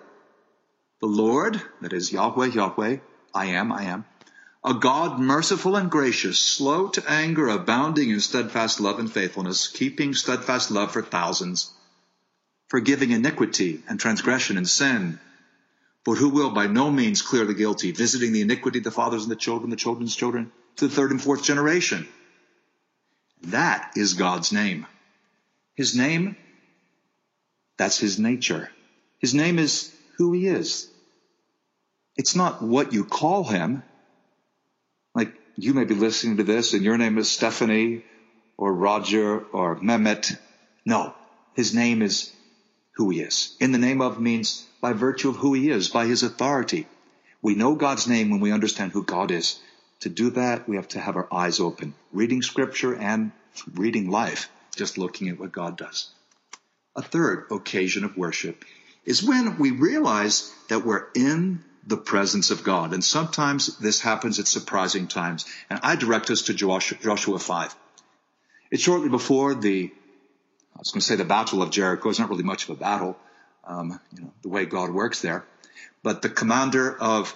the 1.02 1.06
Lord, 1.06 1.60
that 1.82 1.92
is 1.92 2.10
Yahweh, 2.10 2.46
Yahweh, 2.46 2.96
I 3.34 3.44
am, 3.44 3.70
I 3.70 3.82
am. 3.82 4.06
A 4.64 4.72
God 4.72 5.20
merciful 5.20 5.76
and 5.76 5.90
gracious, 5.90 6.38
slow 6.38 6.88
to 6.88 7.04
anger, 7.06 7.48
abounding 7.48 8.08
in 8.08 8.20
steadfast 8.20 8.80
love 8.80 8.98
and 8.98 9.12
faithfulness, 9.12 9.68
keeping 9.68 10.14
steadfast 10.14 10.70
love 10.70 10.92
for 10.92 11.02
thousands, 11.02 11.70
forgiving 12.68 13.10
iniquity 13.10 13.82
and 13.86 14.00
transgression 14.00 14.56
and 14.56 14.66
sin, 14.66 15.20
but 16.06 16.14
who 16.14 16.30
will 16.30 16.52
by 16.52 16.68
no 16.68 16.90
means 16.90 17.20
clear 17.20 17.44
the 17.44 17.52
guilty, 17.52 17.92
visiting 17.92 18.32
the 18.32 18.40
iniquity 18.40 18.78
of 18.78 18.84
the 18.84 18.90
fathers 18.90 19.24
and 19.24 19.30
the 19.30 19.36
children, 19.36 19.68
the 19.68 19.76
children's 19.76 20.16
children, 20.16 20.50
to 20.76 20.88
the 20.88 20.94
third 20.94 21.10
and 21.10 21.22
fourth 21.22 21.44
generation. 21.44 22.08
That 23.42 23.92
is 23.94 24.14
God's 24.14 24.52
name. 24.52 24.86
His 25.76 25.94
name, 25.94 26.36
that's 27.76 27.98
his 27.98 28.18
nature. 28.18 28.70
His 29.18 29.34
name 29.34 29.58
is 29.58 29.94
who 30.16 30.32
he 30.32 30.46
is. 30.46 30.88
It's 32.16 32.34
not 32.34 32.62
what 32.62 32.92
you 32.92 33.04
call 33.04 33.44
him. 33.44 33.82
Like 35.14 35.34
you 35.56 35.74
may 35.74 35.84
be 35.84 35.94
listening 35.94 36.38
to 36.38 36.44
this 36.44 36.72
and 36.72 36.82
your 36.82 36.96
name 36.96 37.18
is 37.18 37.30
Stephanie 37.30 38.04
or 38.56 38.72
Roger 38.72 39.38
or 39.38 39.76
Mehmet. 39.76 40.38
No, 40.86 41.14
his 41.54 41.74
name 41.74 42.00
is 42.00 42.32
who 42.92 43.10
he 43.10 43.20
is. 43.20 43.54
In 43.60 43.72
the 43.72 43.78
name 43.78 44.00
of 44.00 44.18
means 44.18 44.66
by 44.80 44.94
virtue 44.94 45.28
of 45.28 45.36
who 45.36 45.52
he 45.52 45.70
is, 45.70 45.88
by 45.88 46.06
his 46.06 46.22
authority. 46.22 46.86
We 47.42 47.54
know 47.54 47.74
God's 47.74 48.08
name 48.08 48.30
when 48.30 48.40
we 48.40 48.52
understand 48.52 48.92
who 48.92 49.04
God 49.04 49.30
is. 49.30 49.60
To 50.00 50.08
do 50.08 50.30
that, 50.30 50.68
we 50.68 50.76
have 50.76 50.88
to 50.88 51.00
have 51.00 51.16
our 51.16 51.28
eyes 51.32 51.60
open, 51.60 51.94
reading 52.12 52.42
scripture 52.42 52.94
and 52.94 53.32
reading 53.74 54.10
life, 54.10 54.48
just 54.76 54.98
looking 54.98 55.28
at 55.28 55.38
what 55.38 55.52
God 55.52 55.76
does. 55.76 56.10
A 56.94 57.02
third 57.02 57.46
occasion 57.50 58.04
of 58.04 58.16
worship 58.16 58.64
is 59.04 59.22
when 59.22 59.58
we 59.58 59.70
realize 59.70 60.52
that 60.68 60.84
we're 60.84 61.06
in 61.14 61.62
the 61.86 61.96
presence 61.96 62.50
of 62.50 62.64
God. 62.64 62.92
And 62.92 63.04
sometimes 63.04 63.78
this 63.78 64.00
happens 64.00 64.40
at 64.40 64.48
surprising 64.48 65.06
times. 65.06 65.44
And 65.70 65.78
I 65.82 65.96
direct 65.96 66.30
us 66.30 66.42
to 66.42 66.54
Joshua 66.54 67.38
5. 67.38 67.76
It's 68.70 68.82
shortly 68.82 69.08
before 69.08 69.54
the, 69.54 69.92
I 70.74 70.78
was 70.78 70.90
going 70.90 71.00
to 71.00 71.06
say 71.06 71.16
the 71.16 71.24
Battle 71.24 71.62
of 71.62 71.70
Jericho. 71.70 72.08
It's 72.08 72.18
not 72.18 72.28
really 72.28 72.42
much 72.42 72.64
of 72.64 72.70
a 72.70 72.80
battle, 72.80 73.16
um, 73.64 74.00
you 74.12 74.22
know, 74.22 74.32
the 74.42 74.48
way 74.48 74.66
God 74.66 74.90
works 74.90 75.22
there. 75.22 75.44
But 76.02 76.22
the 76.22 76.28
commander 76.28 76.96
of 76.98 77.34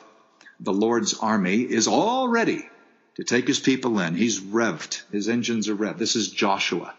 the 0.59 0.73
Lord's 0.73 1.19
army 1.19 1.63
is 1.63 1.87
all 1.87 2.29
ready 2.29 2.69
to 3.17 3.25
take 3.25 3.47
his 3.47 3.61
people 3.61 4.01
in. 4.01 4.15
He's 4.15 4.41
revved. 4.41 5.03
His 5.13 5.29
engines 5.29 5.69
are 5.69 5.77
revved. 5.77 5.99
This 5.99 6.17
is 6.17 6.31
Joshua. 6.31 6.95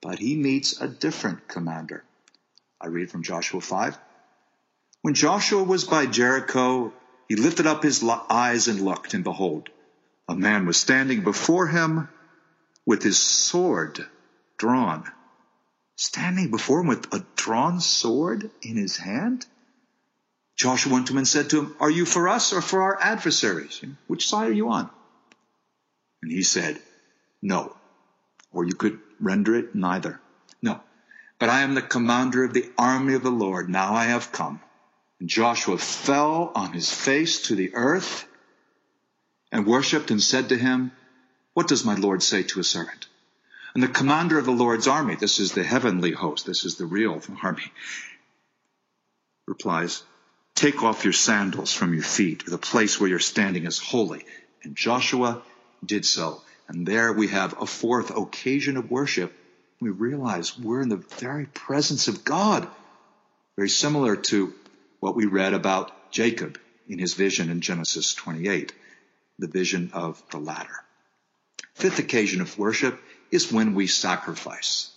But 0.00 0.18
he 0.18 0.36
meets 0.36 0.80
a 0.80 0.88
different 0.88 1.48
commander. 1.48 2.04
I 2.80 2.86
read 2.86 3.10
from 3.10 3.22
Joshua 3.22 3.60
5. 3.60 3.98
When 5.02 5.14
Joshua 5.14 5.62
was 5.62 5.84
by 5.84 6.06
Jericho, 6.06 6.92
he 7.28 7.36
lifted 7.36 7.66
up 7.66 7.82
his 7.82 8.04
eyes 8.30 8.68
and 8.68 8.80
looked, 8.80 9.14
and 9.14 9.24
behold, 9.24 9.68
a 10.28 10.34
man 10.34 10.66
was 10.66 10.76
standing 10.76 11.22
before 11.22 11.66
him 11.66 12.08
with 12.86 13.02
his 13.02 13.18
sword 13.18 14.06
drawn. 14.56 15.10
Standing 15.96 16.50
before 16.50 16.80
him 16.80 16.86
with 16.86 17.12
a 17.12 17.24
drawn 17.36 17.80
sword 17.80 18.50
in 18.62 18.76
his 18.76 18.96
hand? 18.96 19.46
Joshua 20.56 20.92
went 20.92 21.06
to 21.06 21.12
him 21.12 21.18
and 21.18 21.28
said 21.28 21.50
to 21.50 21.60
him, 21.60 21.76
Are 21.80 21.90
you 21.90 22.04
for 22.04 22.28
us 22.28 22.52
or 22.52 22.60
for 22.60 22.82
our 22.82 22.98
adversaries? 23.00 23.80
Which 24.06 24.28
side 24.28 24.48
are 24.48 24.52
you 24.52 24.70
on? 24.70 24.90
And 26.22 26.30
he 26.30 26.42
said, 26.42 26.80
No. 27.42 27.76
Or 28.52 28.64
you 28.64 28.74
could 28.74 29.00
render 29.20 29.54
it 29.54 29.74
neither. 29.74 30.20
No. 30.62 30.80
But 31.38 31.48
I 31.48 31.60
am 31.60 31.74
the 31.74 31.82
commander 31.82 32.44
of 32.44 32.52
the 32.52 32.70
army 32.76 33.14
of 33.14 33.22
the 33.22 33.30
Lord. 33.30 33.68
Now 33.68 33.94
I 33.94 34.04
have 34.04 34.32
come. 34.32 34.60
And 35.20 35.28
Joshua 35.28 35.78
fell 35.78 36.52
on 36.54 36.72
his 36.72 36.92
face 36.92 37.42
to 37.42 37.54
the 37.54 37.74
earth 37.74 38.26
and 39.50 39.66
worshipped 39.66 40.10
and 40.10 40.22
said 40.22 40.50
to 40.50 40.56
him, 40.56 40.92
What 41.54 41.68
does 41.68 41.84
my 41.84 41.94
Lord 41.94 42.22
say 42.22 42.42
to 42.42 42.58
his 42.58 42.70
servant? 42.70 43.06
And 43.74 43.82
the 43.82 43.88
commander 43.88 44.38
of 44.38 44.44
the 44.44 44.50
Lord's 44.50 44.88
army, 44.88 45.14
this 45.14 45.40
is 45.40 45.52
the 45.52 45.64
heavenly 45.64 46.12
host, 46.12 46.46
this 46.46 46.64
is 46.64 46.76
the 46.76 46.86
real 46.86 47.20
army, 47.42 47.72
replies, 49.46 50.02
Take 50.54 50.82
off 50.82 51.04
your 51.04 51.12
sandals 51.12 51.72
from 51.72 51.94
your 51.94 52.02
feet. 52.02 52.44
The 52.44 52.58
place 52.58 52.98
where 52.98 53.08
you're 53.08 53.20
standing 53.20 53.66
is 53.66 53.78
holy. 53.78 54.24
And 54.64 54.74
Joshua 54.74 55.42
did 55.84 56.04
so. 56.04 56.42
And 56.68 56.86
there 56.86 57.12
we 57.12 57.28
have 57.28 57.60
a 57.60 57.66
fourth 57.66 58.16
occasion 58.16 58.76
of 58.76 58.90
worship. 58.90 59.32
We 59.80 59.90
realize 59.90 60.58
we're 60.58 60.82
in 60.82 60.90
the 60.90 60.96
very 60.96 61.46
presence 61.46 62.08
of 62.08 62.24
God. 62.24 62.68
Very 63.56 63.70
similar 63.70 64.16
to 64.16 64.52
what 65.00 65.16
we 65.16 65.26
read 65.26 65.54
about 65.54 66.12
Jacob 66.12 66.58
in 66.88 66.98
his 66.98 67.14
vision 67.14 67.50
in 67.50 67.60
Genesis 67.60 68.14
28, 68.14 68.72
the 69.38 69.48
vision 69.48 69.90
of 69.94 70.22
the 70.30 70.38
ladder. 70.38 70.84
Fifth 71.74 71.98
occasion 71.98 72.40
of 72.40 72.58
worship 72.58 73.00
is 73.30 73.52
when 73.52 73.74
we 73.74 73.86
sacrifice. 73.86 74.90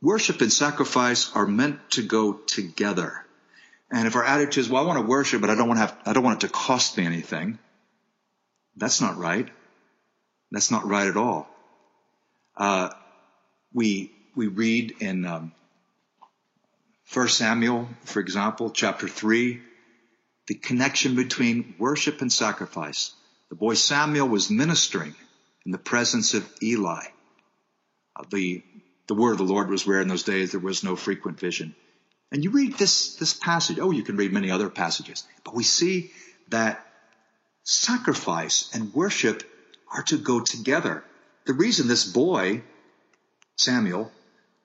Worship 0.00 0.40
and 0.40 0.52
sacrifice 0.52 1.34
are 1.34 1.46
meant 1.46 1.90
to 1.92 2.02
go 2.02 2.32
together. 2.32 3.24
And 3.90 4.06
if 4.06 4.14
our 4.14 4.24
attitude 4.24 4.64
is, 4.64 4.68
well, 4.68 4.84
I 4.84 4.86
want 4.86 5.00
to 5.00 5.06
worship, 5.06 5.40
but 5.40 5.50
I 5.50 5.56
don't 5.56 5.66
want 5.66 5.78
to 5.78 5.86
have, 5.86 5.98
I 6.06 6.12
don't 6.12 6.22
want 6.22 6.42
it 6.42 6.46
to 6.46 6.52
cost 6.52 6.96
me 6.96 7.06
anything. 7.06 7.58
That's 8.76 9.00
not 9.00 9.18
right. 9.18 9.48
That's 10.50 10.70
not 10.70 10.86
right 10.86 11.06
at 11.06 11.16
all. 11.16 11.48
Uh, 12.56 12.90
we, 13.72 14.10
we 14.34 14.46
read 14.46 14.94
in, 15.00 15.24
um, 15.26 15.52
1 17.12 17.28
Samuel, 17.28 17.88
for 18.04 18.20
example, 18.20 18.70
chapter 18.70 19.08
3, 19.08 19.60
the 20.46 20.54
connection 20.54 21.16
between 21.16 21.74
worship 21.78 22.20
and 22.20 22.32
sacrifice. 22.32 23.12
The 23.48 23.54
boy 23.54 23.74
Samuel 23.74 24.28
was 24.28 24.50
ministering 24.50 25.14
in 25.64 25.72
the 25.72 25.78
presence 25.78 26.34
of 26.34 26.46
Eli. 26.62 27.04
Uh, 28.16 28.24
the, 28.30 28.62
the 29.06 29.14
word 29.14 29.32
of 29.32 29.38
the 29.38 29.44
Lord 29.44 29.70
was 29.70 29.86
rare 29.86 30.02
in 30.02 30.08
those 30.08 30.22
days. 30.22 30.50
There 30.52 30.60
was 30.60 30.84
no 30.84 30.96
frequent 30.96 31.40
vision. 31.40 31.74
And 32.30 32.44
you 32.44 32.50
read 32.50 32.74
this, 32.74 33.16
this 33.16 33.32
passage. 33.32 33.78
Oh, 33.78 33.90
you 33.90 34.02
can 34.02 34.16
read 34.16 34.32
many 34.32 34.50
other 34.50 34.68
passages. 34.68 35.24
But 35.44 35.54
we 35.54 35.64
see 35.64 36.10
that 36.48 36.84
sacrifice 37.62 38.70
and 38.74 38.92
worship 38.92 39.42
are 39.92 40.02
to 40.04 40.18
go 40.18 40.40
together. 40.40 41.04
The 41.46 41.54
reason 41.54 41.88
this 41.88 42.04
boy, 42.04 42.62
Samuel, 43.56 44.10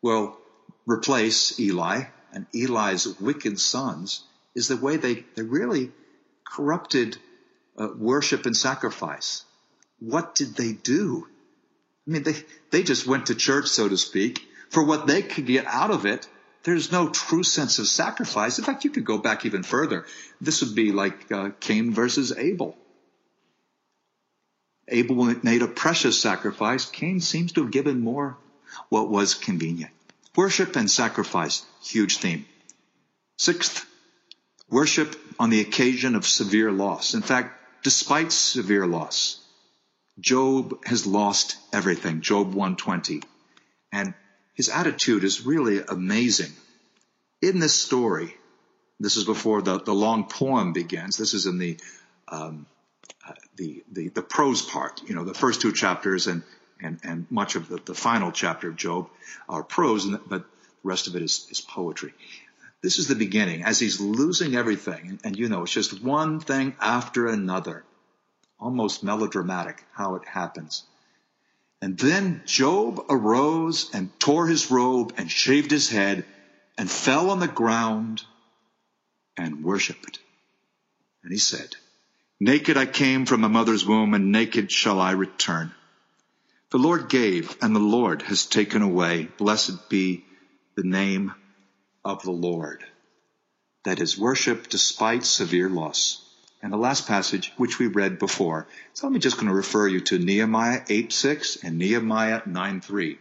will 0.01 0.38
replace 0.86 1.59
Eli 1.59 2.03
and 2.33 2.45
Eli's 2.53 3.07
wicked 3.19 3.59
sons 3.59 4.23
is 4.55 4.67
the 4.67 4.77
way 4.77 4.97
they, 4.97 5.25
they 5.36 5.43
really 5.43 5.91
corrupted 6.45 7.17
uh, 7.77 7.88
worship 7.97 8.45
and 8.45 8.55
sacrifice. 8.55 9.43
What 9.99 10.36
did 10.36 10.55
they 10.55 10.73
do? 10.73 11.27
I 12.07 12.12
mean, 12.12 12.23
they, 12.23 12.36
they 12.71 12.83
just 12.83 13.07
went 13.07 13.27
to 13.27 13.36
church, 13.36 13.67
so 13.67 13.88
to 13.88 13.97
speak, 13.97 14.45
for 14.69 14.83
what 14.83 15.07
they 15.07 15.21
could 15.21 15.45
get 15.45 15.65
out 15.65 15.91
of 15.91 16.05
it 16.05 16.27
there's 16.63 16.91
no 16.91 17.09
true 17.09 17.43
sense 17.43 17.79
of 17.79 17.88
sacrifice. 17.88 18.57
In 18.57 18.63
fact, 18.63 18.86
you 18.86 18.89
could 18.89 19.05
go 19.05 19.17
back 19.17 19.45
even 19.45 19.63
further. 19.63 20.05
This 20.39 20.62
would 20.62 20.75
be 20.75 20.91
like 20.91 21.31
uh, 21.31 21.49
Cain 21.59 21.93
versus 21.93 22.36
Abel. 22.36 22.77
Abel 24.88 25.36
made 25.43 25.62
a 25.62 25.67
precious 25.67 26.19
sacrifice. 26.19 26.86
Cain 26.86 27.22
seems 27.22 27.54
to 27.54 27.62
have 27.63 27.72
given 27.72 28.02
more 28.02 28.38
what 28.89 29.10
was 29.10 29.34
convenient. 29.34 29.91
Worship 30.36 30.76
and 30.76 30.89
sacrifice, 30.89 31.65
huge 31.84 32.17
theme. 32.17 32.46
Sixth, 33.38 33.86
worship 34.69 35.15
on 35.39 35.50
the 35.50 35.62
occasion 35.62 36.15
of 36.15 36.26
severe 36.26 36.72
loss. 36.72 37.13
In 37.13 37.22
fact, 37.22 37.60
despite 37.84 38.32
severe 38.32 38.88
loss, 38.88 39.39
Job 40.19 40.86
has 40.86 41.08
lost 41.08 41.58
everything. 41.72 42.22
Job 42.22 42.48
120. 42.48 43.22
And 43.91 44.13
his 44.54 44.69
attitude 44.69 45.24
is 45.24 45.46
really 45.46 45.82
amazing. 45.82 46.52
In 47.41 47.60
this 47.60 47.74
story, 47.74 48.36
this 49.00 49.17
is 49.17 49.24
before 49.24 49.62
the, 49.62 49.80
the 49.80 49.93
long 49.93 50.26
poem 50.26 50.74
begins. 50.74 51.17
This 51.17 51.34
is 51.34 51.46
in 51.46 51.58
the, 51.58 51.78
um, 52.28 52.65
the, 53.55 53.83
the, 53.91 54.09
the 54.09 54.21
prose 54.21 54.61
part, 54.61 55.01
you 55.07 55.15
know, 55.15 55.23
the 55.23 55.33
first 55.33 55.61
two 55.61 55.71
chapters 55.71 56.27
and, 56.27 56.43
and, 56.81 56.99
and 57.03 57.27
much 57.29 57.55
of 57.55 57.69
the, 57.69 57.77
the 57.77 57.93
final 57.93 58.31
chapter 58.31 58.69
of 58.69 58.75
Job 58.75 59.09
are 59.47 59.63
prose, 59.63 60.05
but 60.05 60.41
the 60.41 60.45
rest 60.83 61.07
of 61.07 61.15
it 61.15 61.21
is, 61.21 61.47
is 61.49 61.61
poetry. 61.61 62.13
This 62.81 62.99
is 62.99 63.07
the 63.07 63.15
beginning 63.15 63.63
as 63.63 63.79
he's 63.79 64.01
losing 64.01 64.55
everything. 64.55 65.07
And, 65.07 65.19
and 65.23 65.37
you 65.37 65.47
know, 65.47 65.63
it's 65.63 65.71
just 65.71 66.03
one 66.03 66.39
thing 66.39 66.75
after 66.81 67.27
another. 67.27 67.83
Almost 68.59 69.03
melodramatic 69.03 69.83
how 69.93 70.15
it 70.15 70.27
happens. 70.27 70.83
And 71.81 71.97
then 71.97 72.43
Job 72.45 73.05
arose 73.09 73.89
and 73.93 74.17
tore 74.19 74.47
his 74.47 74.71
robe 74.71 75.13
and 75.17 75.29
shaved 75.29 75.71
his 75.71 75.89
head 75.89 76.25
and 76.77 76.89
fell 76.89 77.29
on 77.29 77.39
the 77.39 77.47
ground 77.47 78.23
and 79.37 79.63
worshiped. 79.63 80.19
And 81.23 81.31
he 81.31 81.39
said, 81.39 81.75
Naked 82.43 82.75
I 82.75 82.86
came 82.86 83.25
from 83.25 83.39
my 83.39 83.47
mother's 83.47 83.86
womb 83.86 84.13
and 84.13 84.34
naked 84.34 84.69
shall 84.69 84.99
I 84.99 85.12
return. 85.12 85.71
The 86.71 86.77
Lord 86.77 87.08
gave 87.08 87.56
and 87.62 87.73
the 87.73 87.79
Lord 87.79 88.21
has 88.23 88.45
taken 88.45 88.82
away. 88.82 89.29
Blessed 89.38 89.88
be 89.88 90.25
the 90.75 90.84
name 90.84 91.34
of 92.03 92.21
the 92.23 92.32
Lord. 92.32 92.84
That 93.86 94.01
is 94.01 94.19
worship 94.19 94.67
despite 94.67 95.23
severe 95.23 95.69
loss 95.69 96.21
and 96.62 96.73
the 96.73 96.77
last 96.77 97.08
passage, 97.08 97.53
which 97.56 97.79
we 97.79 97.88
read 97.88 98.19
before. 98.19 98.67
So 98.91 99.08
I'm 99.08 99.17
just 99.21 99.38
going 99.38 99.47
to 99.47 99.53
refer 99.53 99.88
you 99.88 100.01
to 100.01 100.19
Nehemiah 100.19 100.82
8:6 100.82 101.63
and 101.63 101.77
Nehemiah 101.77 102.41
9:3. 102.41 103.19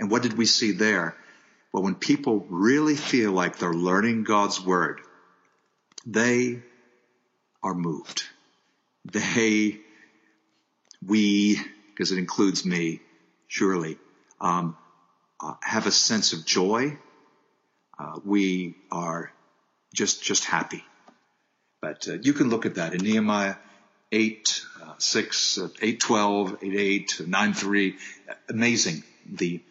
And 0.00 0.10
what 0.10 0.22
did 0.22 0.36
we 0.36 0.46
see 0.46 0.72
there? 0.72 1.16
Well, 1.70 1.84
when 1.84 1.94
people 1.94 2.44
really 2.50 2.96
feel 2.96 3.30
like 3.30 3.58
they're 3.58 3.72
learning 3.72 4.24
God's 4.24 4.60
word, 4.60 5.00
they 6.04 6.64
are 7.64 7.74
moved. 7.74 8.22
They, 9.04 9.78
we, 11.04 11.58
because 11.88 12.12
it 12.12 12.18
includes 12.18 12.64
me, 12.64 13.00
surely, 13.48 13.98
um, 14.40 14.76
uh, 15.40 15.54
have 15.62 15.86
a 15.88 15.90
sense 15.90 16.32
of 16.32 16.46
joy. 16.46 16.96
Uh, 17.98 18.20
we 18.24 18.76
are 18.92 19.32
just 19.92 20.22
just 20.22 20.44
happy. 20.44 20.84
But 21.80 22.08
uh, 22.08 22.14
you 22.22 22.32
can 22.32 22.48
look 22.50 22.66
at 22.66 22.76
that 22.76 22.94
in 22.94 23.02
Nehemiah 23.02 23.56
8, 24.12 24.62
uh, 24.82 24.94
6, 24.98 25.58
uh, 25.58 25.68
8, 25.82 26.00
12, 26.00 26.58
8, 26.62 26.74
8, 26.74 27.20
9, 27.26 27.54
3. 27.54 27.96
Amazing 28.48 29.02
the, 29.26 29.62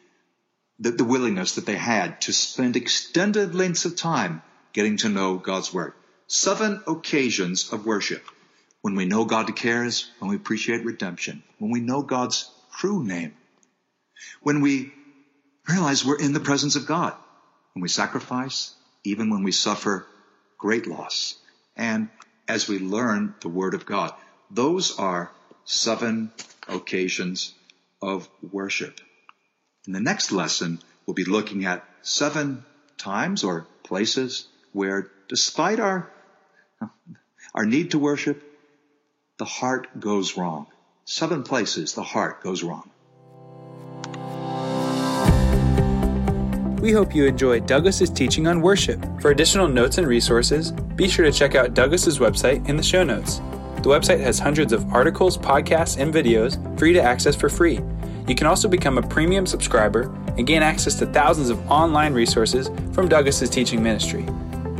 the, 0.80 0.92
the 0.92 1.04
willingness 1.04 1.56
that 1.56 1.66
they 1.66 1.76
had 1.76 2.22
to 2.22 2.34
spend 2.34 2.76
extended 2.76 3.56
lengths 3.56 3.86
of 3.86 3.96
time 3.96 4.42
getting 4.74 4.98
to 4.98 5.10
know 5.10 5.38
God's 5.38 5.74
Word. 5.74 5.94
Seven 6.28 6.82
occasions 6.88 7.72
of 7.72 7.86
worship. 7.86 8.24
When 8.82 8.96
we 8.96 9.06
know 9.06 9.26
God 9.26 9.56
cares, 9.56 10.12
when 10.20 10.30
we 10.30 10.36
appreciate 10.36 10.84
redemption, 10.84 11.44
when 11.58 11.72
we 11.72 11.80
know 11.80 12.02
God's 12.02 12.50
true 12.78 13.04
name, 13.04 13.34
when 14.42 14.62
we 14.62 14.92
realize 15.68 16.04
we're 16.04 16.20
in 16.20 16.34
the 16.34 16.40
presence 16.40 16.76
of 16.76 16.86
God, 16.86 17.14
when 17.74 17.82
we 17.82 17.90
sacrifice, 17.90 18.74
even 19.04 19.30
when 19.30 19.44
we 19.44 19.52
suffer 19.52 20.06
great 20.58 20.88
loss, 20.88 21.36
and 21.76 22.10
as 22.48 22.68
we 22.68 22.80
learn 22.80 23.36
the 23.42 23.50
Word 23.50 23.74
of 23.74 23.86
God. 23.86 24.14
Those 24.52 25.00
are 25.00 25.32
seven 25.66 26.32
occasions 26.68 27.54
of 28.02 28.30
worship. 28.52 29.00
In 29.88 29.94
the 29.94 30.00
next 30.00 30.32
lesson, 30.32 30.80
we'll 31.06 31.14
be 31.14 31.26
looking 31.26 31.66
at 31.66 31.86
seven 32.02 32.64
times 32.98 33.44
or 33.44 33.66
places 33.84 34.48
where 34.74 35.10
despite 35.30 35.80
our, 35.80 36.12
our 37.56 37.66
need 37.66 37.92
to 37.92 38.00
worship, 38.00 38.44
the 39.38 39.46
heart 39.46 40.00
goes 40.00 40.38
wrong. 40.38 40.68
Seven 41.06 41.44
places 41.44 41.94
the 41.94 42.04
heart 42.04 42.44
goes 42.44 42.64
wrong. 42.64 42.90
We 46.84 46.92
hope 46.92 47.16
you 47.16 47.26
enjoyed 47.26 47.66
Douglas's 47.66 48.10
teaching 48.10 48.46
on 48.46 48.60
worship. 48.60 49.06
For 49.22 49.32
additional 49.32 49.70
notes 49.70 49.98
and 49.98 50.06
resources, 50.06 50.72
be 50.72 51.08
sure 51.08 51.24
to 51.24 51.32
check 51.32 51.56
out 51.56 51.74
Douglas's 51.74 52.20
website 52.20 52.68
in 52.68 52.76
the 52.76 52.84
show 52.84 53.04
notes. 53.04 53.38
The 53.78 53.90
website 53.90 54.20
has 54.20 54.38
hundreds 54.38 54.74
of 54.74 54.92
articles, 54.92 55.38
podcasts, 55.38 55.98
and 55.98 56.14
videos 56.14 56.58
for 56.78 56.86
you 56.86 56.94
to 56.94 57.02
access 57.02 57.38
for 57.38 57.48
free. 57.48 57.80
You 58.28 58.36
can 58.36 58.48
also 58.48 58.68
become 58.68 58.98
a 58.98 59.02
premium 59.02 59.46
subscriber 59.46 60.14
and 60.38 60.46
gain 60.46 60.62
access 60.62 60.96
to 60.96 61.06
thousands 61.06 61.50
of 61.50 61.72
online 61.72 62.14
resources 62.14 62.70
from 62.94 63.08
Douglas's 63.08 63.50
teaching 63.50 63.82
ministry. 63.82 64.26